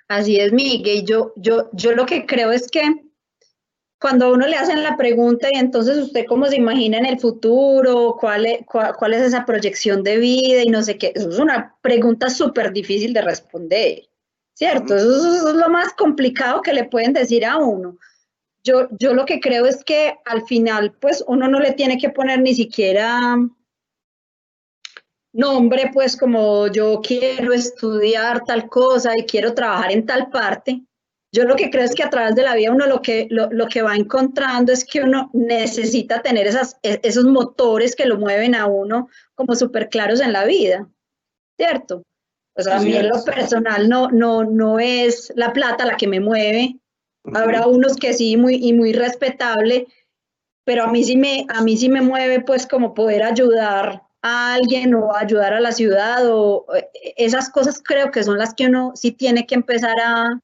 [0.08, 1.06] Así es, Miguel.
[1.06, 2.84] Yo, yo, yo lo que creo es que
[4.02, 7.20] cuando a uno le hacen la pregunta y entonces usted cómo se imagina en el
[7.20, 11.38] futuro, cuál es, cuál, es esa proyección de vida y no sé qué, eso es
[11.38, 14.10] una pregunta súper difícil de responder,
[14.56, 14.96] ¿cierto?
[14.96, 17.98] Eso, es lo más complicado que le pueden decir a uno.
[18.64, 22.10] Yo, yo lo que creo es que al final, pues uno no le tiene que
[22.10, 23.38] poner ni siquiera
[25.34, 30.84] nombre, pues como yo quiero estudiar tal cosa y quiero trabajar en tal parte.
[31.34, 33.68] Yo lo que creo es que a través de la vida uno lo que, lo,
[33.68, 38.54] que va encontrando es que uno necesita tener esas, e, esos motores que lo mueven
[38.54, 40.90] a uno como súper claros en la vida,
[41.58, 42.04] ¿cierto?
[42.54, 46.20] Pues a mí en lo personal no, no, no es la plata la que me
[46.20, 46.76] mueve.
[47.24, 49.88] Habrá unos que sí, muy, y muy respetable,
[50.64, 54.54] pero a mí sí me, a mí sí me mueve pues como poder ayudar a
[54.54, 58.68] alguien o ayudar a la ciudad o eh, esas cosas creo que son las que
[58.68, 60.40] uno sí tiene que empezar a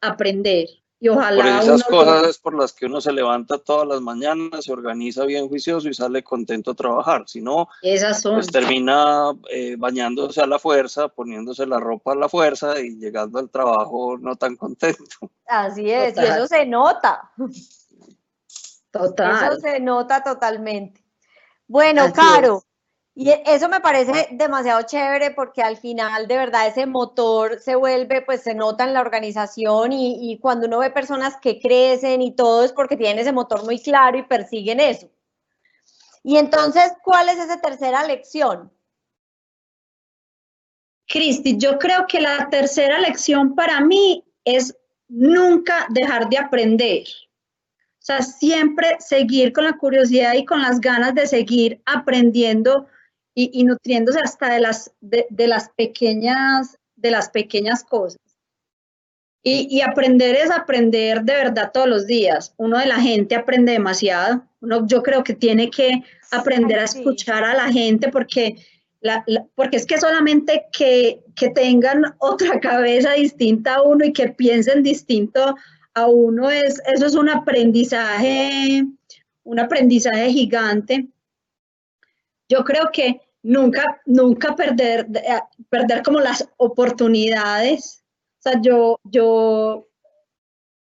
[0.00, 0.66] aprender.
[1.02, 4.64] Y ojalá por esas cosas es por las que uno se levanta todas las mañanas,
[4.64, 7.24] se organiza bien juicioso y sale contento a trabajar.
[7.26, 12.28] Si no, esas pues termina eh, bañándose a la fuerza, poniéndose la ropa a la
[12.28, 15.28] fuerza y llegando al trabajo no tan contento.
[15.46, 17.32] Así es, y eso se nota.
[18.92, 19.54] Total.
[19.54, 21.04] Eso se nota totalmente.
[21.66, 22.62] Bueno, Caro,
[23.14, 27.74] y e, eso me parece demasiado chévere porque al final de verdad ese motor se
[27.74, 32.34] vuelve, pues se nota en la organización y, cuando uno ve personas que crecen y
[32.34, 35.10] todo es porque tienen ese motor muy claro y persiguen eso.
[36.24, 38.72] Y entonces, ¿cuál es esa tercera lección?
[41.06, 44.74] Cristi, yo creo que la tercera lección para mí es
[45.08, 47.04] nunca dejar de aprender.
[48.02, 52.88] O sea, siempre seguir con la curiosidad y con las ganas de seguir aprendiendo
[53.34, 58.20] y, nutriéndose hasta de las, de, las pequeñas, de las pequeñas cosas.
[59.44, 62.54] Y, aprender es aprender de verdad todos los días.
[62.58, 64.44] Uno de la gente aprende demasiado.
[64.60, 68.56] Uno, yo creo que tiene que aprender a escuchar a la gente porque,
[69.00, 69.24] la,
[69.56, 74.82] porque es que solamente que, que, tengan otra cabeza distinta a uno y que piensen
[74.84, 75.56] distinto
[75.94, 78.84] a uno, es, eso es un aprendizaje,
[79.42, 81.08] un aprendizaje gigante
[82.52, 88.04] yo creo que nunca, nunca perder, eh, perder como las oportunidades.
[88.38, 89.88] O sea, yo, yo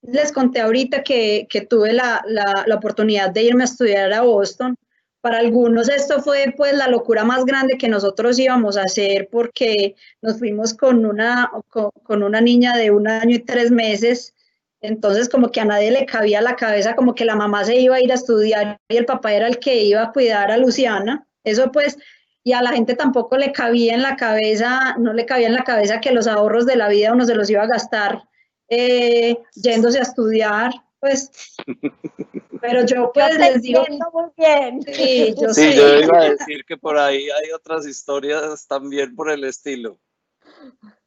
[0.01, 4.21] les conté ahorita que, que tuve la, la, la, oportunidad de irme a estudiar a
[4.21, 4.75] Boston.
[5.21, 9.95] Para algunos esto fue pues la locura más grande que nosotros íbamos a hacer porque
[10.21, 14.33] nos fuimos con una, con, con una niña de un año y tres meses.
[14.81, 17.97] Entonces como que a nadie le cabía la cabeza como que la mamá se iba
[17.97, 21.27] a ir a estudiar y el papá era el que iba a cuidar a Luciana.
[21.49, 21.97] Eso pues,
[22.43, 25.63] y a la gente tampoco le cabía en la cabeza, no le cabía en la
[25.63, 28.23] cabeza que los ahorros de la vida uno se los iba a gastar
[28.69, 31.31] eh, yéndose a estudiar, pues.
[32.61, 33.83] Pero yo pues les digo...
[34.13, 34.81] Muy bien.
[34.81, 39.31] Sí, yo, sí, yo iba a decir que por ahí hay otras historias también por
[39.31, 39.97] el estilo.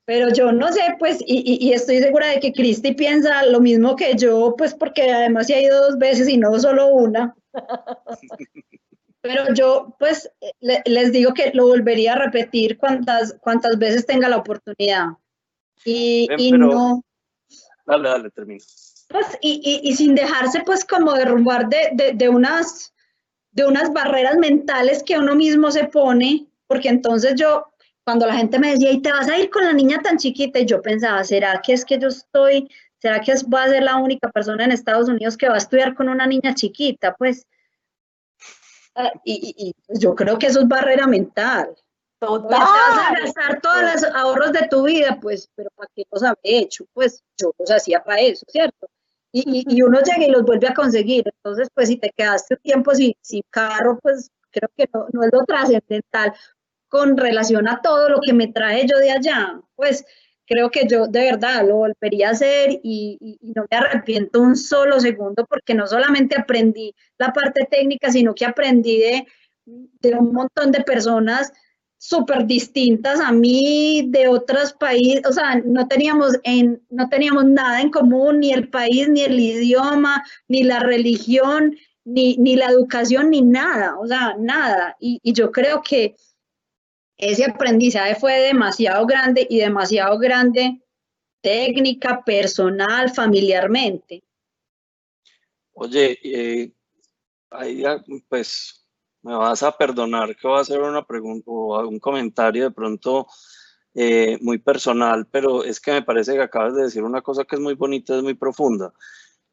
[0.05, 3.95] Pero yo no sé, pues, y, y, estoy segura de que Cristi piensa lo mismo
[3.95, 7.37] que yo, pues, porque además se ha ido dos veces y no solo una.
[9.23, 10.29] Pero yo, pues,
[10.61, 15.11] les digo que lo volvería a repetir cuantas, cuantas veces tenga la oportunidad.
[15.85, 17.05] Y, no...
[17.87, 18.65] Dale, dale, termino.
[19.09, 22.93] Pues, y, y, sin dejarse, pues, como derrumbar de, de, de, unas,
[23.53, 27.67] de unas barreras mentales que uno mismo se pone, porque entonces yo,
[28.05, 30.59] cuando la gente me decía, y te vas a ir con la niña tan chiquita,
[30.59, 33.99] y yo pensaba, ¿será que es que yo estoy, será que voy a ser la
[33.99, 37.15] única persona en Estados Unidos que va a estudiar con una niña chiquita?
[37.15, 37.47] Pues,
[38.95, 41.75] Ah, y, yo creo que eso es barrera mental.
[42.21, 42.49] Total.
[42.49, 46.23] Te vas a gastar todos los ahorros de tu vida, pues, pero ¿para qué los
[46.23, 46.85] había hecho?
[46.93, 48.89] Pues yo los hacía para eso, ¿cierto?
[49.33, 51.25] Y, y, uno llega y los vuelve a conseguir.
[51.27, 55.25] Entonces, pues si te quedaste un tiempo sin, sin carro, pues creo que no, no
[55.25, 56.35] es lo trascendental
[56.89, 59.61] con relación a todo lo que me traje yo de allá.
[59.75, 60.05] Pues
[60.53, 65.01] creo que yo de verdad lo volvería a hacer y, no me arrepiento un solo
[65.01, 69.27] segundo porque no solamente aprendí la parte técnica, sino que aprendí de,
[70.15, 71.53] un montón de personas
[71.97, 77.81] súper distintas a mí de otros países, o sea, no teníamos, en, no teníamos nada
[77.81, 83.31] en común, ni el país, ni el idioma, ni la religión, ni, ni la educación,
[83.31, 84.97] ni nada, o sea, nada.
[84.99, 86.17] Y, y yo creo que
[87.23, 90.83] ese aprendizaje fue demasiado grande y demasiado grande
[91.41, 94.25] técnica, personal, familiarmente.
[95.73, 96.73] Oye, eh,
[97.51, 97.85] ahí
[98.29, 98.85] pues
[99.23, 103.29] me vas a perdonar que voy a hacer una pregunta o un comentario de pronto
[103.95, 107.55] eh, muy personal, pero es que me parece que acabas de decir una cosa que
[107.55, 108.93] es muy bonita, es muy profunda,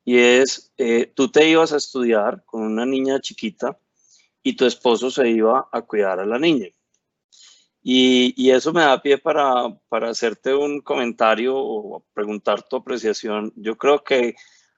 [0.03, 3.79] y es, eh, tú te ibas a estudiar con una niña chiquita
[4.41, 6.69] y tu esposo se iba a cuidar a la niña.
[7.81, 13.53] Y, y eso me da pie para, para hacerte un comentario o preguntar tu apreciación.
[13.55, 14.35] Yo creo que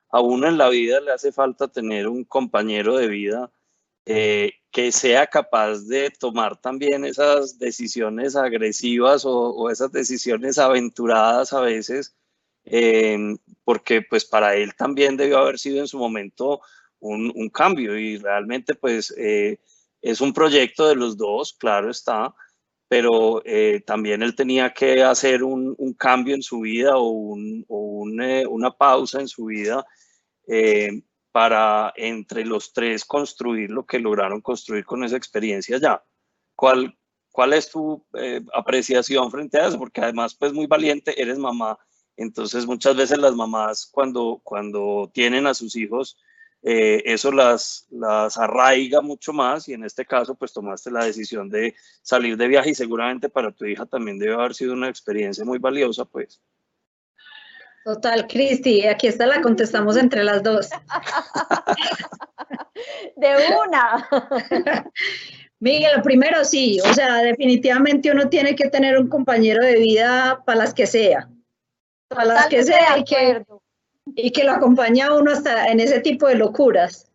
[0.09, 3.51] a uno en la vida le hace falta tener un compañero de vida
[4.05, 11.61] eh, que sea capaz de tomar también esas decisiones agresivas o, esas decisiones aventuradas a
[11.61, 12.15] veces,
[12.63, 16.61] em, porque pues para él también debió haber sido en su momento
[16.99, 19.59] un, cambio y realmente pues eh,
[20.01, 22.33] es un proyecto de los dos, claro está,
[22.91, 27.37] pero eh, también él tenía que hacer un, cambio en su vida o,
[27.69, 29.85] una pausa en su vida
[31.31, 36.03] para entre los tres construir lo que lograron construir con esa experiencia ya.
[36.53, 36.97] ¿Cuál,
[37.31, 39.79] cuál es tu eh, apreciación frente a eso?
[39.79, 41.79] Porque además, pues muy valiente, eres mamá.
[42.17, 46.17] Entonces, muchas veces las mamás cuando, cuando tienen a sus hijos,
[46.63, 51.49] eh, eso las, las arraiga mucho más y en este caso, pues tomaste la decisión
[51.49, 55.43] de salir de viaje y seguramente para tu hija también debe haber sido una experiencia
[55.43, 56.39] muy valiosa, pues.
[57.83, 60.69] Total, Cristi, aquí está, la contestamos entre las dos.
[63.15, 64.07] De una.
[65.59, 70.43] Miguel, lo primero sí, o sea, definitivamente uno tiene que tener un compañero de vida
[70.45, 71.27] para las que sea.
[72.07, 73.43] Para las que sea y que,
[74.15, 77.07] y que lo acompaña uno hasta en ese tipo de locuras.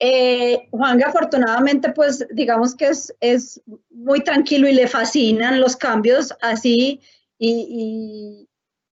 [0.00, 3.60] Eh, Juanga afortunadamente pues digamos que es, es,
[3.90, 7.00] muy tranquilo y le fascinan los cambios así
[7.36, 8.46] y,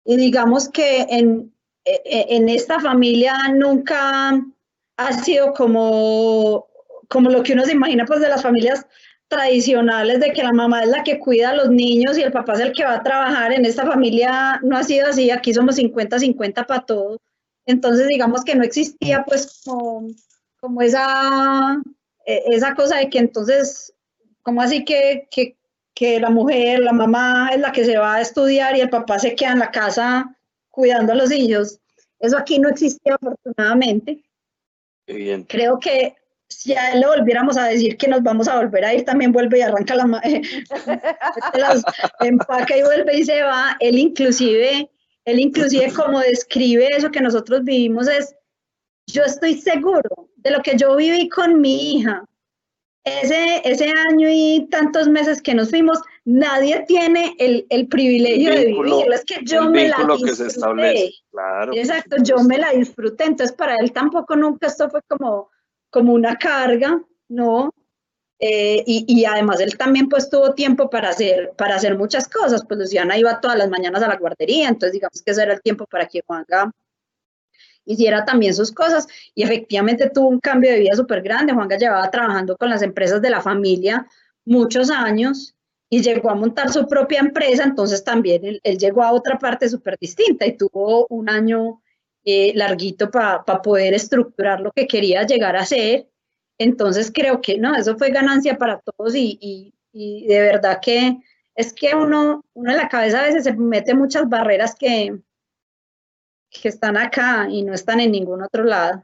[0.04, 1.52] y digamos que en,
[1.84, 4.42] e, en esta familia nunca
[4.96, 6.66] ha sido como,
[7.08, 8.86] como lo que uno se imagina pues de las familias
[9.28, 12.54] tradicionales de que la mamá es la que cuida a los niños y el papá
[12.54, 13.52] es el que va a trabajar.
[13.52, 17.20] En esta familia no ha sido así, aquí somos 50-50 para todo.
[17.66, 20.08] Entonces digamos que no existía pues como,
[20.60, 21.80] como esa,
[22.24, 23.92] e, esa cosa de que entonces,
[24.42, 25.56] como así que, que,
[25.94, 29.18] que la mujer, la mamá es la que se va a estudiar y el papá
[29.18, 30.34] se queda en la casa
[30.70, 31.78] cuidando a los hijos.
[32.18, 34.24] Eso aquí no existe afortunadamente.
[35.06, 35.44] Bien.
[35.44, 36.16] Creo que
[36.48, 39.32] si a él le volviéramos a decir que nos vamos a volver a ir, también
[39.32, 40.06] vuelve y arranca la
[41.54, 41.82] las
[42.20, 43.76] empaca y vuelve y se va.
[43.80, 44.90] Él inclusive,
[45.24, 48.34] él inclusive como describe eso que nosotros vivimos es,
[49.06, 52.24] yo estoy seguro de lo que yo viví con mi hija,
[53.04, 58.66] ese, ese año y tantos meses que nos fuimos, nadie tiene el, el privilegio de
[58.66, 59.12] vivirlo.
[59.12, 61.12] Es que yo me la disfruté.
[61.30, 63.24] Claro, Exacto, yo me la disfruté.
[63.24, 65.50] Entonces, para él tampoco nunca esto fue como,
[65.90, 67.74] como una carga, ¿no?
[68.40, 72.64] Eh, y, y, además él también pues tuvo tiempo para hacer, para hacer muchas cosas,
[72.66, 75.60] pues Luciana iba todas las mañanas a la guardería, entonces digamos que ese era el
[75.60, 76.70] tiempo para que Juanga
[77.84, 81.52] hiciera también sus cosas y efectivamente tuvo un cambio de vida súper grande.
[81.52, 84.06] Juanga llevaba trabajando con las empresas de la familia
[84.44, 85.56] muchos años
[85.90, 89.96] y llegó a montar su propia empresa, entonces también él, llegó a otra parte súper
[89.98, 91.80] distinta y tuvo un año
[92.30, 96.08] eh, larguito para poder estructurar lo que quería llegar a ser.
[96.58, 101.18] Entonces creo que no, eso fue ganancia para todos y, y, y de verdad que
[101.54, 105.18] es que uno, uno en la cabeza a veces se mete muchas barreras que,
[106.50, 109.02] que están acá y no están en ningún otro lado.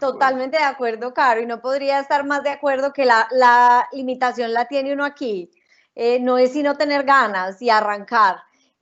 [0.00, 4.66] Totalmente de acuerdo, Caro, y no podría estar más de acuerdo que la, limitación la
[4.66, 5.50] tiene uno aquí.
[5.94, 8.36] Eh, no es sino tener ganas y arrancar.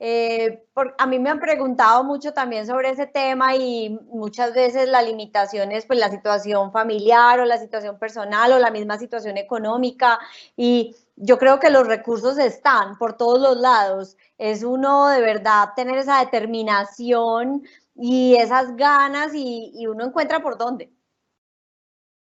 [0.05, 0.65] Eh,
[0.97, 5.71] a mí me han preguntado mucho también sobre ese tema y muchas veces la limitación
[5.71, 10.19] es pues la situación familiar o la situación personal o la misma situación económica
[10.57, 14.17] y yo creo que los recursos están por todos los lados.
[14.37, 17.63] Es uno de verdad tener esa determinación
[17.95, 20.91] y esas ganas y, uno encuentra por dónde.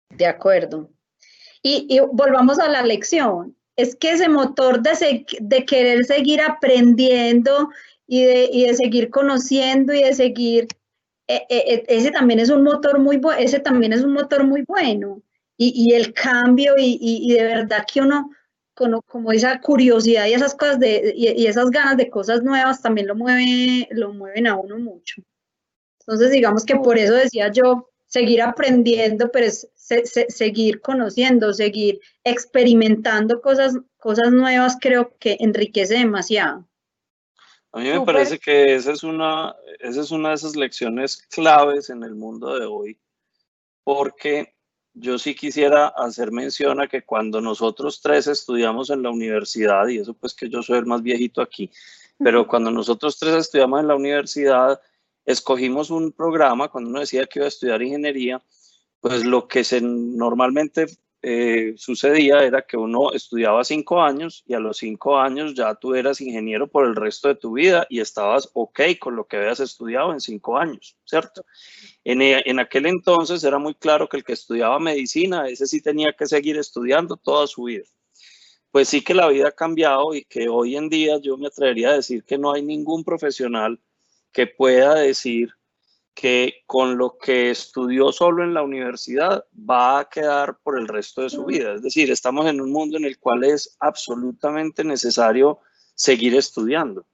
[0.10, 0.90] De acuerdo.
[1.64, 3.56] Y, volvamos a la lección.
[3.76, 7.70] Es que ese motor de, de querer seguir aprendiendo
[8.08, 10.68] y de, y de, seguir conociendo y de seguir,
[11.28, 14.64] e, e, e, ese también es un motor muy ese también es un motor muy
[14.68, 15.22] bueno
[15.58, 18.32] y, el cambio y, de verdad que uno,
[18.74, 23.08] como, como, esa curiosidad y esas cosas de, y, esas ganas de cosas nuevas también
[23.08, 25.22] lo, mueve, lo mueven a uno mucho.
[26.00, 29.70] Entonces, digamos que por eso decía yo, seguir aprendiendo, pero es
[30.06, 36.68] seguir conociendo, seguir experimentando cosas, cosas nuevas, creo que enriquece demasiado.
[37.74, 41.90] A mí me parece que esa es, una, esa es una de esas lecciones claves
[41.90, 43.00] en el mundo de hoy,
[43.84, 44.56] porque
[44.94, 50.00] yo sí quisiera hacer mención a que cuando nosotros tres estudiamos en la universidad, y
[50.00, 51.72] eso pues que yo soy el más viejito aquí,
[52.18, 54.82] pero cuando nosotros tres estudiamos en la universidad,
[55.26, 58.42] escogimos un programa, cuando uno decía que iba a estudiar ingeniería,
[59.02, 60.86] pues lo que se normalmente
[61.24, 65.94] eh, sucedía era que uno estudiaba cinco años y a los cinco años ya tú
[65.94, 69.60] eras ingeniero por el resto de tu vida y estabas ok con lo que habías
[69.60, 71.46] estudiado en cinco años, ¿cierto?
[72.04, 75.82] En, e, en aquel entonces era muy claro que el que estudiaba medicina, ese sí
[75.82, 77.84] tenía que seguir estudiando toda su vida.
[78.72, 81.90] Pues sí que la vida ha cambiado y que hoy en día yo me atrevería
[81.90, 83.80] a decir que no hay ningún profesional
[84.32, 85.54] que pueda decir
[86.14, 91.22] que con lo que estudió solo en la universidad va a quedar por el resto
[91.22, 91.74] de su vida.
[91.74, 95.60] Es decir, estamos en un mundo en el cual es absolutamente necesario
[95.96, 97.06] seguir estudiando.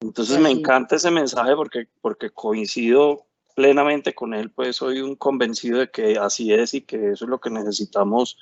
[0.00, 5.78] Entonces me encanta ese mensaje porque, porque coincido plenamente con él, pues soy un convencido
[5.78, 8.36] de que así es y que eso es lo que necesitamos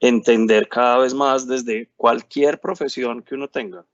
[0.00, 3.86] entender cada vez más desde cualquier profesión que uno tenga.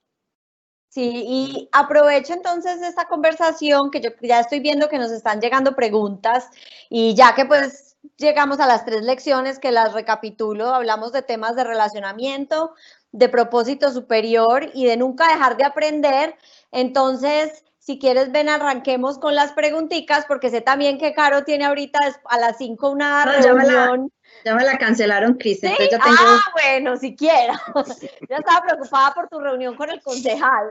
[0.92, 5.74] Sí, y aprovecho entonces esta conversación que yo ya estoy viendo que nos están llegando
[5.74, 6.50] preguntas
[6.90, 11.56] y ya que pues llegamos a las tres lecciones que las recapitulo, hablamos de temas
[11.56, 12.74] de relacionamiento,
[13.10, 16.36] de propósito superior y de nunca dejar de aprender.
[16.72, 22.00] Entonces, si quieres, ven, arranquemos con las preguntitas, porque sé también que Caro tiene ahorita
[22.26, 24.12] a las 5 una reunión.
[24.44, 25.60] Ya me la, cancelaron, Cris.
[25.60, 25.68] ¿Sí?
[26.00, 27.60] Ah, bueno, siquiera.
[28.28, 30.70] ya estaba preocupada por tu reunión con el concejal.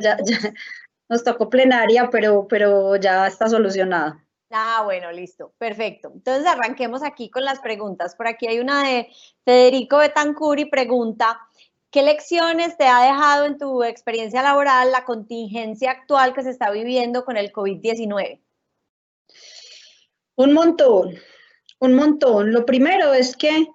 [0.00, 0.18] ya,
[1.08, 4.24] nos tocó plenaria, pero, pero ya está solucionada.
[4.50, 6.10] Ah, bueno, listo, perfecto.
[6.12, 8.16] Entonces arranquemos aquí con las preguntas.
[8.16, 9.08] Por aquí hay una de
[9.44, 11.40] Federico Betancuri, pregunta,
[11.90, 16.70] ¿Qué lecciones te ha dejado en tu experiencia laboral la contingencia actual que se está
[16.70, 18.40] viviendo con el COVID-19?
[20.36, 21.16] Un montón,
[21.80, 22.52] un montón.
[22.52, 23.66] Lo primero es que,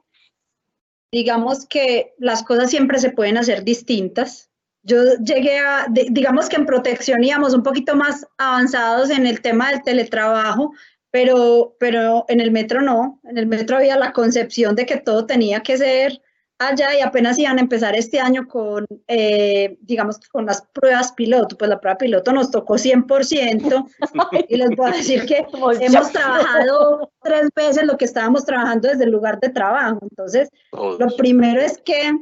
[1.12, 4.50] digamos que las cosas siempre se pueden hacer distintas.
[4.84, 9.72] Yo llegué a, digamos que en protección íbamos un poquito más avanzados en el tema
[9.72, 10.74] del teletrabajo,
[11.12, 13.20] pero, pero en el metro no.
[13.24, 16.22] En el metro había la concepción de que todo tenía que ser
[16.60, 21.58] allá y apenas iban a empezar este año con, eh, digamos, con las pruebas piloto.
[21.58, 23.86] Pues la prueba piloto nos tocó 100%
[24.50, 25.46] y les voy a decir que
[25.82, 30.00] hemos trabajado tres veces lo que estábamos trabajando desde el lugar de trabajo.
[30.02, 32.14] Entonces, lo primero es que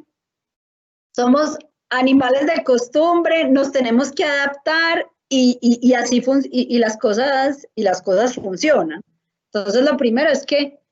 [1.15, 1.57] somos
[1.89, 7.67] animales de costumbre, nos tenemos que adaptar y, y, y así y, y las cosas
[7.75, 9.01] y las cosas funcionan.
[9.51, 10.82] Entonces, lo primero es que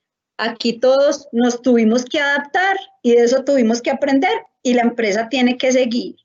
[0.43, 5.29] Aquí todos nos tuvimos que adaptar y de eso tuvimos que aprender y la empresa
[5.29, 6.15] tiene que seguir.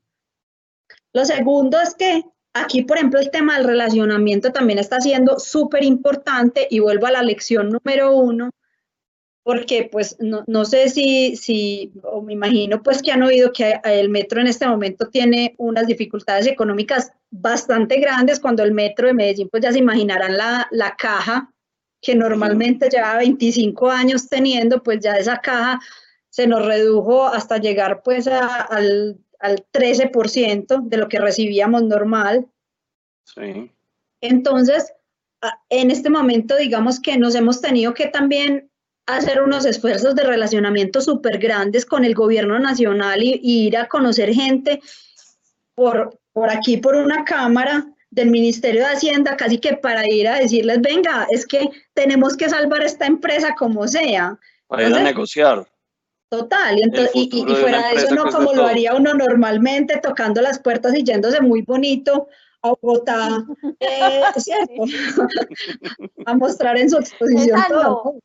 [1.12, 5.85] Lo segundo es que aquí, por ejemplo, el tema del relacionamiento también está siendo súper
[5.85, 8.53] importante y vuelvo a la lección número uno,
[9.43, 14.09] porque pues no, sé si, si, o me imagino pues que han oído que el
[14.09, 19.51] metro en este momento tiene unas dificultades económicas bastante grandes, cuando el metro de Medellín
[19.51, 21.53] pues ya se imaginarán la, la caja
[22.01, 25.81] que normalmente lleva 25 años teniendo, pues ya esa caja
[26.29, 32.47] se nos redujo hasta llegar pues al, al 13% de lo que recibíamos normal.
[33.25, 33.71] Sí.
[34.21, 34.93] Entonces,
[35.69, 38.71] en este momento, digamos que nos hemos tenido que también
[39.07, 43.89] hacer unos esfuerzos de relacionamiento súper grandes con el gobierno nacional y, y, ir a
[43.89, 44.81] conocer gente
[45.75, 47.87] por, por aquí, por una cámara,
[48.17, 52.49] del Ministerio de Hacienda casi que para ir a decirles, venga, es que tenemos que
[52.49, 54.39] salvar esta empresa como sea.
[54.67, 55.69] Para ir a negociar.
[56.29, 56.77] Total,
[57.14, 61.05] y, y, fuera de eso no como lo haría uno normalmente, tocando las puertas y
[61.05, 62.27] yéndose muy bonito
[62.62, 63.45] a Bogotá,
[63.81, 64.85] eh, ¿cierto?
[66.25, 68.19] a mostrar en su exposición todo.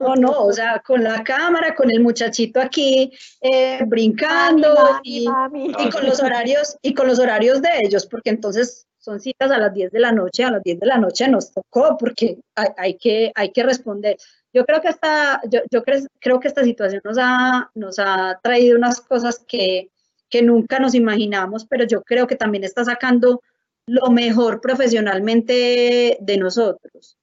[0.00, 5.90] No, no, o sea, con la cámara, con el muchachito aquí eh, brincando y, y,
[5.90, 9.72] con los horarios y con los horarios de ellos, porque entonces son citas a las
[9.72, 13.32] 10 de la noche, a las 10 de la noche nos tocó porque hay, que,
[13.34, 14.16] hay que responder.
[14.52, 18.76] Yo creo que esta, yo, yo creo, que esta situación nos ha, nos ha traído
[18.76, 19.90] unas cosas que,
[20.28, 23.42] que nunca nos imaginamos, pero yo creo que también está sacando
[23.86, 27.16] lo mejor profesionalmente de nosotros.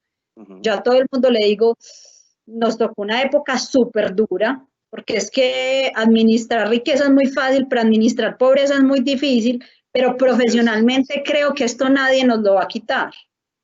[0.62, 1.78] Yo a todo el mundo le digo,
[2.46, 7.82] nos tocó una época súper dura, porque es que administrar riqueza es muy fácil, pero
[7.82, 9.64] administrar pobreza es muy difícil,
[9.96, 13.14] pero profesionalmente creo que esto nadie nos lo va a quitar.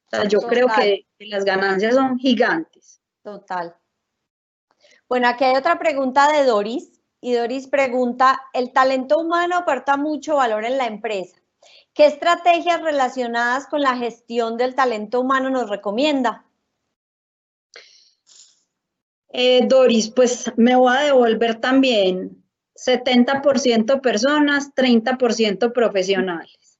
[0.05, 3.01] O sea, yo creo que las ganancias son gigantes.
[3.21, 3.75] Total.
[5.09, 7.01] Bueno, aquí hay otra pregunta de Doris.
[7.19, 11.36] Y Doris pregunta, el talento humano aporta mucho valor en la empresa.
[11.93, 16.45] ¿Qué estrategias relacionadas con la gestión del talento humano nos recomienda?
[19.34, 22.40] Eh, Doris, pues me voy a devolver también
[22.86, 26.79] 70% personas, 30% profesionales.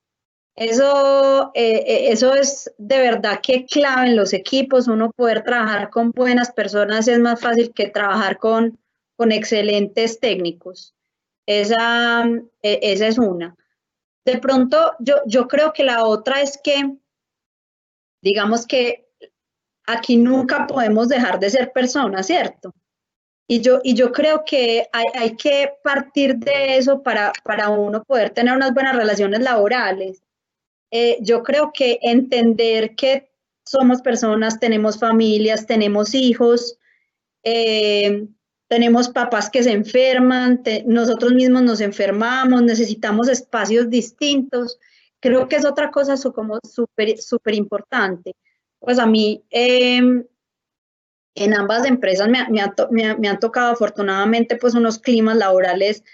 [0.54, 5.88] Eso, eh, eh, eso es de verdad que clave en los equipos, uno poder trabajar
[5.88, 8.78] con buenas personas es más fácil que trabajar con,
[9.16, 10.94] con excelentes técnicos.
[11.46, 12.28] Esa,
[12.62, 13.56] esa es una.
[14.24, 16.96] De pronto, yo, yo creo que la otra es que,
[18.20, 19.08] digamos que
[19.86, 22.74] aquí nunca podemos dejar de ser personas, ¿cierto?
[23.52, 28.30] Y yo, y yo creo que hay, que partir de eso para, para, uno poder
[28.30, 30.22] tener unas buenas relaciones laborales.
[30.90, 33.30] Eh, yo creo que entender que
[33.62, 36.78] somos personas, tenemos familias, tenemos hijos,
[37.44, 38.26] eh,
[38.68, 44.78] tenemos papás que se enferman, nosotros mismos nos enfermamos, necesitamos espacios distintos.
[45.20, 48.32] Creo que es otra cosa súper súper importante
[48.82, 50.24] pues a mí em,
[51.34, 56.04] en ambas empresas me, me, han tocado afortunadamente pues unos climas laborales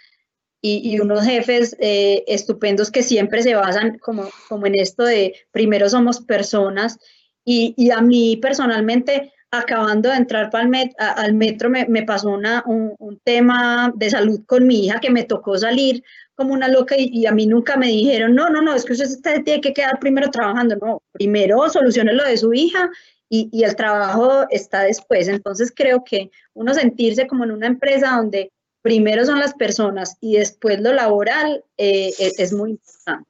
[0.60, 5.88] y, unos jefes eh, estupendos que siempre se basan como, como en esto de primero
[5.88, 6.98] somos personas.
[7.44, 12.30] Y, y a mí personalmente acabando de entrar para el al metro me, me pasó
[12.30, 16.02] una, un, un, tema de salud con mi hija que me tocó salir
[16.34, 19.42] como una loca y, a mí nunca me dijeron, no, no, no, es que usted
[19.44, 22.90] tiene que quedar primero trabajando, no, primero solucione lo de su hija
[23.28, 25.28] y, y, el trabajo está después.
[25.28, 28.52] Entonces creo que uno sentirse como en una empresa donde
[28.82, 33.28] primero son las personas y después lo laboral eh, es, es muy importante.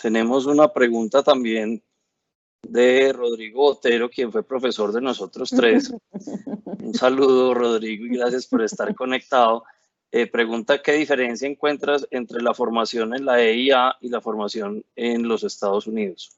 [0.00, 1.82] Tenemos una pregunta también
[2.62, 5.92] de Rodrigo Otero, quien fue profesor de nosotros tres.
[6.80, 9.64] Un saludo, Rodrigo, y gracias por estar conectado.
[10.12, 15.26] Eh, pregunta, ¿qué diferencia encuentras entre la formación en la EIA y la formación en
[15.26, 16.30] los Estados Unidos?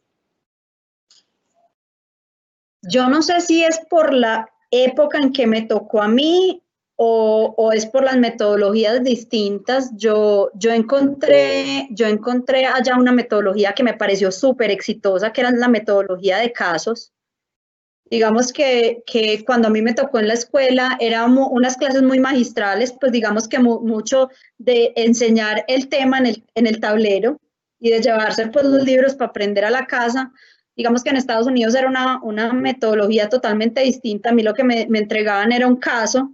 [2.82, 6.62] Yo no sé si es por la época en que me tocó a mí
[7.00, 9.90] o, es por las metodologías distintas.
[9.96, 15.52] Yo, yo, encontré, yo encontré allá una metodología que me pareció súper exitosa, que era
[15.52, 17.12] la metodología de casos.
[18.10, 22.18] Digamos que, que, cuando a mí me tocó en la escuela eran unas clases muy
[22.18, 27.38] magistrales, pues digamos que mucho de enseñar el tema en el, en el tablero
[27.78, 30.32] y de llevarse pues los libros para aprender a la casa.
[30.78, 34.30] Digamos que en Estados Unidos era una, una metodología totalmente distinta.
[34.30, 36.32] A mí lo que me, me entregaban era un caso,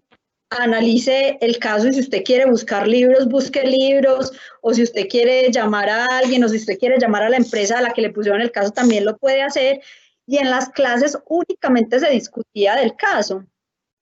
[0.51, 5.51] analice el caso y si usted quiere buscar libros, busque libros, o si usted quiere
[5.51, 8.11] llamar a alguien, o si usted quiere llamar a la empresa a la que le
[8.11, 9.81] pusieron el caso, también lo puede hacer
[10.27, 13.45] y en las clases únicamente se discutía del caso.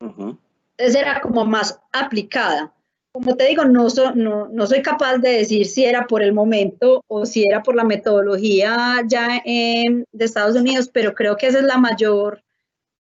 [0.01, 2.75] Entonces era como más aplicada.
[3.13, 7.27] Como te digo, no, no, soy capaz de decir si era por el momento o
[7.27, 11.77] si era por la metodología ya de Estados Unidos, pero creo que esa es la
[11.77, 12.43] mayor,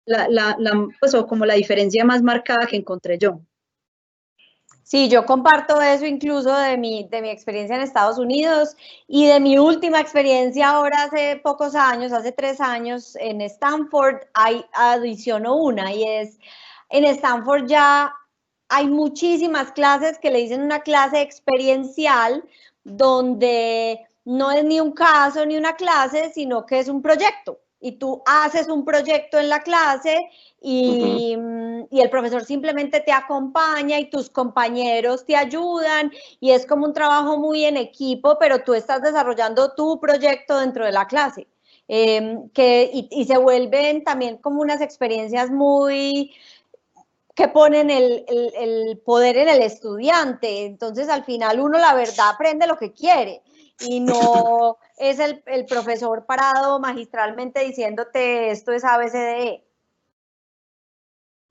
[0.05, 0.57] la, la,
[1.01, 3.41] pues, como la diferencia más marcada que encontré yo.
[4.85, 8.77] Sí, yo comparto eso incluso de mi, de mi experiencia en Estados Unidos
[9.09, 14.65] y de mi última experiencia ahora hace pocos años, hace tres años en Stanford, hay
[14.73, 16.39] adiciono una y es,
[16.91, 18.15] en Stanford ya
[18.69, 22.45] hay muchísimas clases que le dicen una clase experiencial
[22.85, 27.93] donde no es ni un caso ni una clase, sino que es un proyecto y
[27.93, 30.29] tú haces un proyecto en la clase
[30.61, 31.37] y,
[31.91, 36.11] y, el profesor simplemente te acompaña y tus compañeros te ayudan
[36.41, 40.85] y es como un trabajo muy en equipo, pero tú estás desarrollando tu proyecto dentro
[40.85, 41.47] de la clase.
[41.89, 46.33] Em, que, y, y, se vuelven también como unas experiencias muy
[47.37, 50.65] que ponen el, el, el poder en el estudiante.
[50.65, 53.43] Entonces al final uno la verdad aprende lo que quiere
[53.79, 59.63] y no es el, el, profesor parado magistralmente diciéndote esto es ABCDE.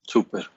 [0.02, 0.50] Súper.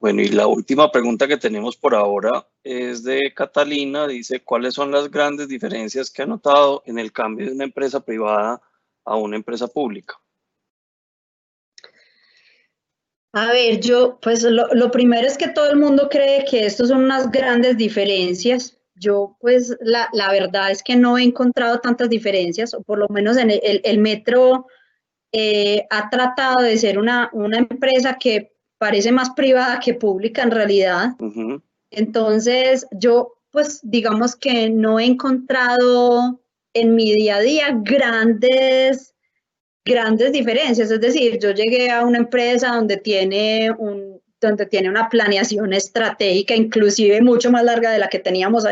[0.00, 4.08] Bueno, y la última pregunta que tenemos por ahora es de Catalina.
[4.08, 8.00] Dice, ¿cuáles son las grandes diferencias que ha notado en el cambio de una empresa
[8.00, 8.60] privada
[9.04, 10.18] a una empresa pública?
[13.32, 16.88] A ver, yo, pues lo, lo primero es que todo el mundo cree que estas
[16.88, 22.10] son unas grandes diferencias, yo, pues, la, la, verdad es que no he encontrado tantas
[22.10, 24.66] diferencias, o por lo menos en el, el, metro,
[25.32, 30.50] eh, ha tratado de ser una, una, empresa que parece más privada que pública en
[30.50, 31.16] realidad.
[31.90, 36.42] Entonces, yo, pues, digamos que no he encontrado
[36.74, 39.14] en mi día a día grandes,
[39.90, 40.90] grandes diferencias.
[40.90, 46.54] Es decir, yo llegué a una empresa donde tiene un, donde tiene una planeación estratégica,
[46.54, 48.64] inclusive mucho más larga de la que teníamos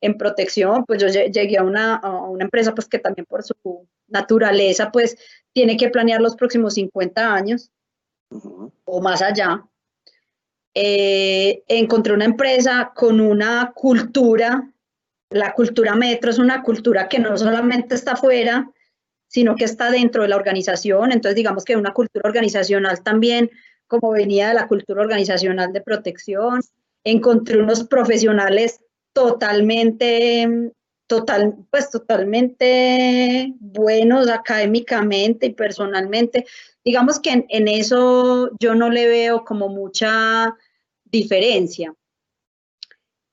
[0.00, 3.54] en protección, pues yo llegué a una, a una empresa pues que también por su
[4.08, 5.16] naturaleza pues
[5.52, 7.70] tiene que planear los próximos 50 años
[8.84, 9.64] o más allá.
[10.74, 14.68] Eh, encontré una empresa con una cultura,
[15.30, 18.70] la cultura metro es una cultura que no solamente está afuera,
[19.32, 23.50] sino que está dentro de la organización, entonces digamos que una cultura organizacional también
[23.86, 26.60] como venía de la cultura organizacional de protección.
[27.02, 28.80] Encontré unos profesionales
[29.14, 30.72] totalmente,
[31.06, 36.44] total, pues totalmente buenos académicamente y personalmente.
[36.84, 40.54] Digamos que en, en eso yo no le veo como mucha
[41.04, 41.94] diferencia.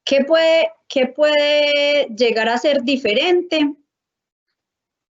[0.06, 3.76] ¿Qué puede, ¿Qué puede llegar a ser diferente?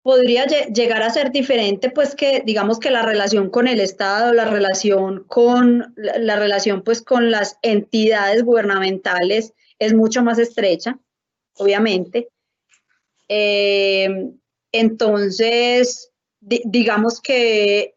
[0.03, 4.45] Podría llegar a ser diferente, pues que digamos que la relación con el Estado, la
[4.45, 10.99] relación con la, relación pues con las entidades gubernamentales es mucho más estrecha,
[11.55, 12.29] obviamente.
[13.29, 14.31] Eh,
[14.73, 17.95] entonces, digamos que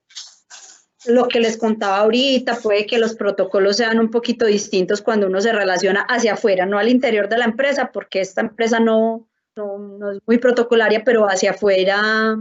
[1.05, 5.41] lo que les contaba ahorita puede que los protocolos sean un poquito distintos cuando uno
[5.41, 10.11] se relaciona hacia afuera, no al interior de la empresa, porque esta empresa no, no,
[10.11, 12.35] es muy protocolaria, pero hacia afuera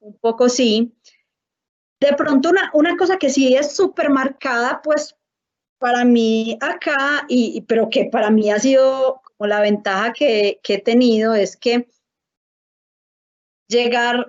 [0.00, 0.94] un poco sí.
[2.00, 5.16] De pronto una, una cosa que sí es súper marcada, pues
[5.78, 10.74] para mí acá, y, pero que para mí ha sido como la ventaja que, que
[10.74, 11.88] he tenido, es que
[13.68, 14.26] llegar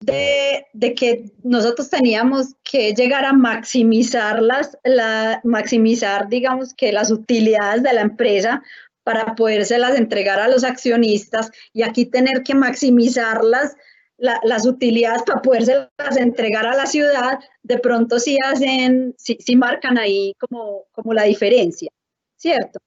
[0.00, 7.10] de, de, que nosotros teníamos que llegar a maximizar las, la, maximizar, digamos que las
[7.10, 8.62] utilidades de la empresa
[9.04, 13.76] para podérselas entregar a los accionistas y aquí tener que maximizar las,
[14.16, 20.34] las utilidades para podérselas entregar a la ciudad, de pronto sí hacen, sí, marcan ahí
[20.38, 21.90] como, como la diferencia,
[22.36, 22.80] ¿cierto?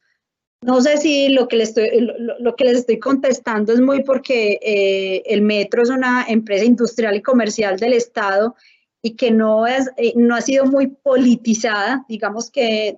[0.61, 2.09] No sé si lo que, les estoy,
[2.39, 7.15] lo, que les estoy contestando es muy porque eh, el metro es una empresa industrial
[7.15, 8.55] y comercial del Estado
[9.03, 12.97] y que no, es, eh, no ha sido muy politizada, digamos que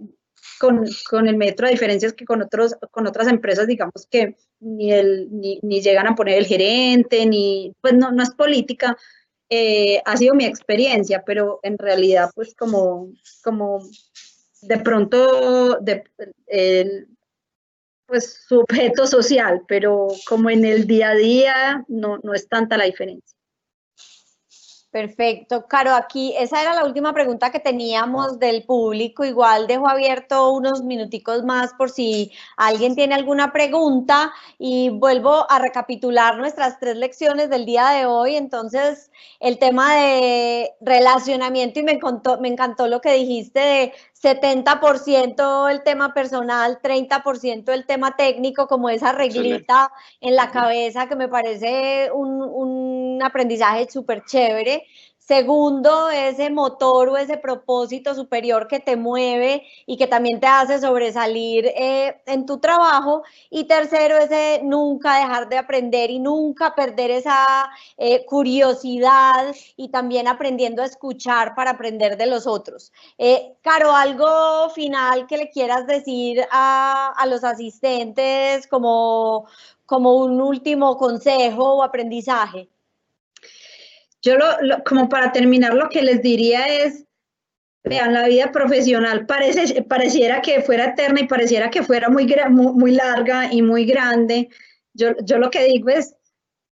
[0.59, 4.93] con, con, el metro, a diferencias que con, otros, con otras empresas, digamos que ni,
[4.93, 8.97] el, ni, ni llegan a poner el gerente, ni, pues no, no es política,
[9.49, 13.11] eh, ha sido mi experiencia, pero en realidad, pues como,
[13.43, 13.79] como
[14.61, 15.79] de pronto,
[16.45, 17.07] el,
[18.05, 22.85] pues sujeto social, pero como en el día a día no, no es tanta la
[22.85, 23.38] diferencia.
[24.91, 25.67] Perfecto.
[25.67, 29.23] Caro, aquí esa era la última pregunta que teníamos del público.
[29.23, 35.59] Igual dejo abierto unos minuticos más por si alguien tiene alguna pregunta y vuelvo a
[35.59, 38.35] recapitular nuestras tres lecciones del día de hoy.
[38.35, 45.69] Entonces, el tema de relacionamiento y me encantó, me encantó lo que dijiste de 70%
[45.71, 51.29] el tema personal, 30% el tema técnico, como esa reglita en la cabeza que me
[51.29, 54.85] parece un, un aprendizaje súper chévere.
[55.29, 60.79] Segundo, ese motor o ese propósito superior que te mueve y que también te hace
[60.79, 63.21] sobresalir eh, en tu trabajo.
[63.51, 70.27] Y tercero, ese nunca dejar de aprender y nunca perder esa eh, curiosidad y también
[70.27, 72.91] aprendiendo a escuchar para aprender de los otros.
[73.19, 79.45] Eh, Caro, algo final que le quieras decir a, a los asistentes como,
[79.85, 82.67] como un último consejo o aprendizaje.
[84.21, 87.05] Yo, lo, como para terminar, lo que les diría es,
[87.83, 92.91] vean, la vida profesional parece, pareciera que fuera eterna y pareciera que fuera muy, muy,
[92.91, 94.49] larga y muy grande.
[94.93, 96.15] Yo, yo lo que digo es,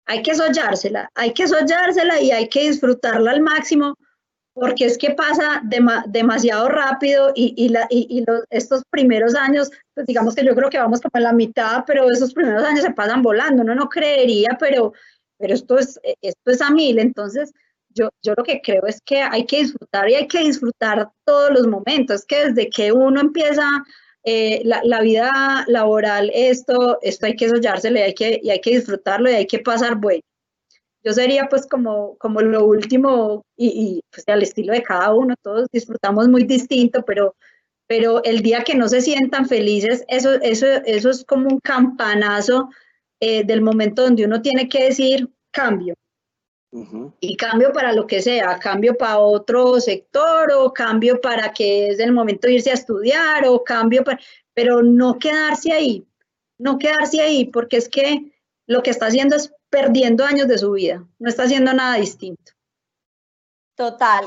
[0.06, 3.96] hay que sollársela, hay que sollársela y hay que disfrutarla al máximo,
[4.54, 5.62] porque es que pasa
[6.08, 10.80] demasiado rápido y, y, la, y, estos primeros años, pues digamos que yo creo que
[10.80, 14.58] vamos como a la mitad, pero esos primeros años se pasan volando, uno no creería,
[14.60, 14.94] pero
[15.38, 17.52] pero esto es, eh, esto es a mil, entonces
[17.90, 21.52] yo, yo lo que creo es que hay que disfrutar y hay que disfrutar todos
[21.52, 23.84] los momentos, que desde que uno empieza
[24.24, 28.62] eh, la, la, vida laboral, esto, esto hay que sollárselo y hay que, y hay
[28.62, 30.22] que disfrutarlo y hay que pasar bueno.
[31.04, 35.36] Yo sería pues como, como lo último y, y pues al estilo de cada uno,
[35.42, 37.36] todos disfrutamos muy distinto, pero,
[37.88, 42.70] pero el día que no se sientan felices, eso, eso, eso es como un campanazo
[43.20, 45.96] eh, del momento donde uno tiene que decir cambio.
[47.22, 52.00] Y cambio para lo que sea, cambio para otro sector o cambio para que es
[52.00, 54.20] el momento de irse a estudiar o cambio para,
[54.54, 56.06] pero no quedarse ahí,
[56.60, 58.32] no quedarse ahí, porque es que
[58.68, 62.52] lo que está haciendo es perdiendo años de su vida, no está haciendo nada distinto.
[63.76, 64.26] Total.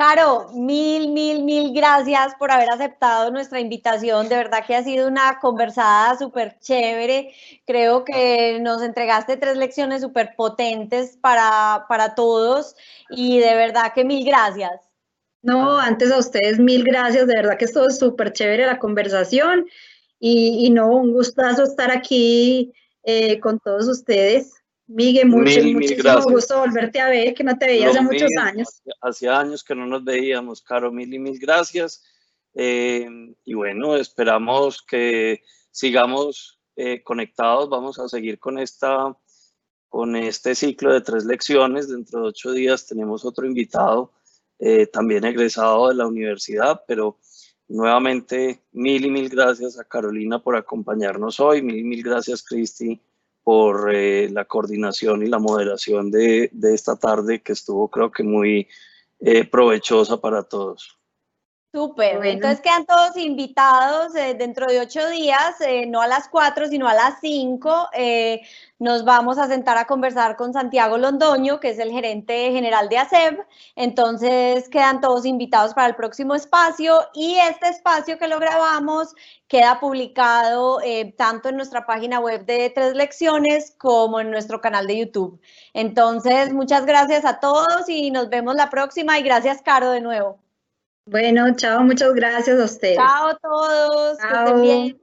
[0.00, 4.30] Caro, mil, mil, mil gracias por haber aceptado nuestra invitación.
[4.30, 7.34] De verdad que ha sido una conversada súper chévere.
[7.66, 12.76] Creo que nos entregaste tres lecciones súper potentes para, para todos
[13.10, 14.72] y de verdad que mil gracias.
[15.42, 17.26] No, antes a ustedes mil gracias.
[17.26, 19.66] De verdad que estuvo súper chévere la conversación
[20.18, 22.72] y, no, un gustazo estar aquí
[23.02, 24.59] eh, con todos ustedes.
[24.92, 28.82] Miguel, mucho, muchísimo gusto volverte a ver, que no te veía hace muchos años.
[29.00, 32.02] Hacía años que no nos veíamos, Caro, mil y mil gracias.
[32.54, 33.08] Eh,
[33.44, 39.16] y bueno, esperamos que sigamos eh, conectados, vamos a seguir con, esta,
[39.88, 41.88] con este ciclo de tres lecciones.
[41.88, 44.12] Dentro de ocho días tenemos otro invitado,
[44.58, 47.20] eh, también egresado de la universidad, pero
[47.68, 53.00] nuevamente mil y mil gracias a Carolina por acompañarnos hoy, mil y mil gracias, Cristi
[53.42, 58.22] por eh, la coordinación y la moderación de, de, esta tarde que estuvo creo que
[58.22, 58.68] muy
[59.20, 60.99] eh, provechosa para todos.
[61.72, 66.66] Súper, entonces quedan todos invitados eh, dentro de ocho días, eh, no a las cuatro,
[66.66, 67.88] sino a las cinco.
[67.92, 68.40] Eh,
[68.80, 72.98] nos vamos a sentar a conversar con Santiago Londoño, que es el gerente general de
[72.98, 73.46] ASEB.
[73.76, 79.14] Entonces quedan todos invitados para el próximo espacio y este espacio que lo grabamos
[79.46, 80.80] queda publicado
[81.16, 85.40] tanto en nuestra página web de Tres Lecciones como en nuestro canal de YouTube.
[85.72, 90.49] Entonces, muchas gracias a todos y nos vemos la próxima y gracias, Caro, de nuevo.
[91.06, 92.96] Bueno, chao, muchas gracias a ustedes.
[92.96, 94.18] Chao a todos.
[94.18, 94.30] Chao.
[94.30, 95.00] Que estén bien.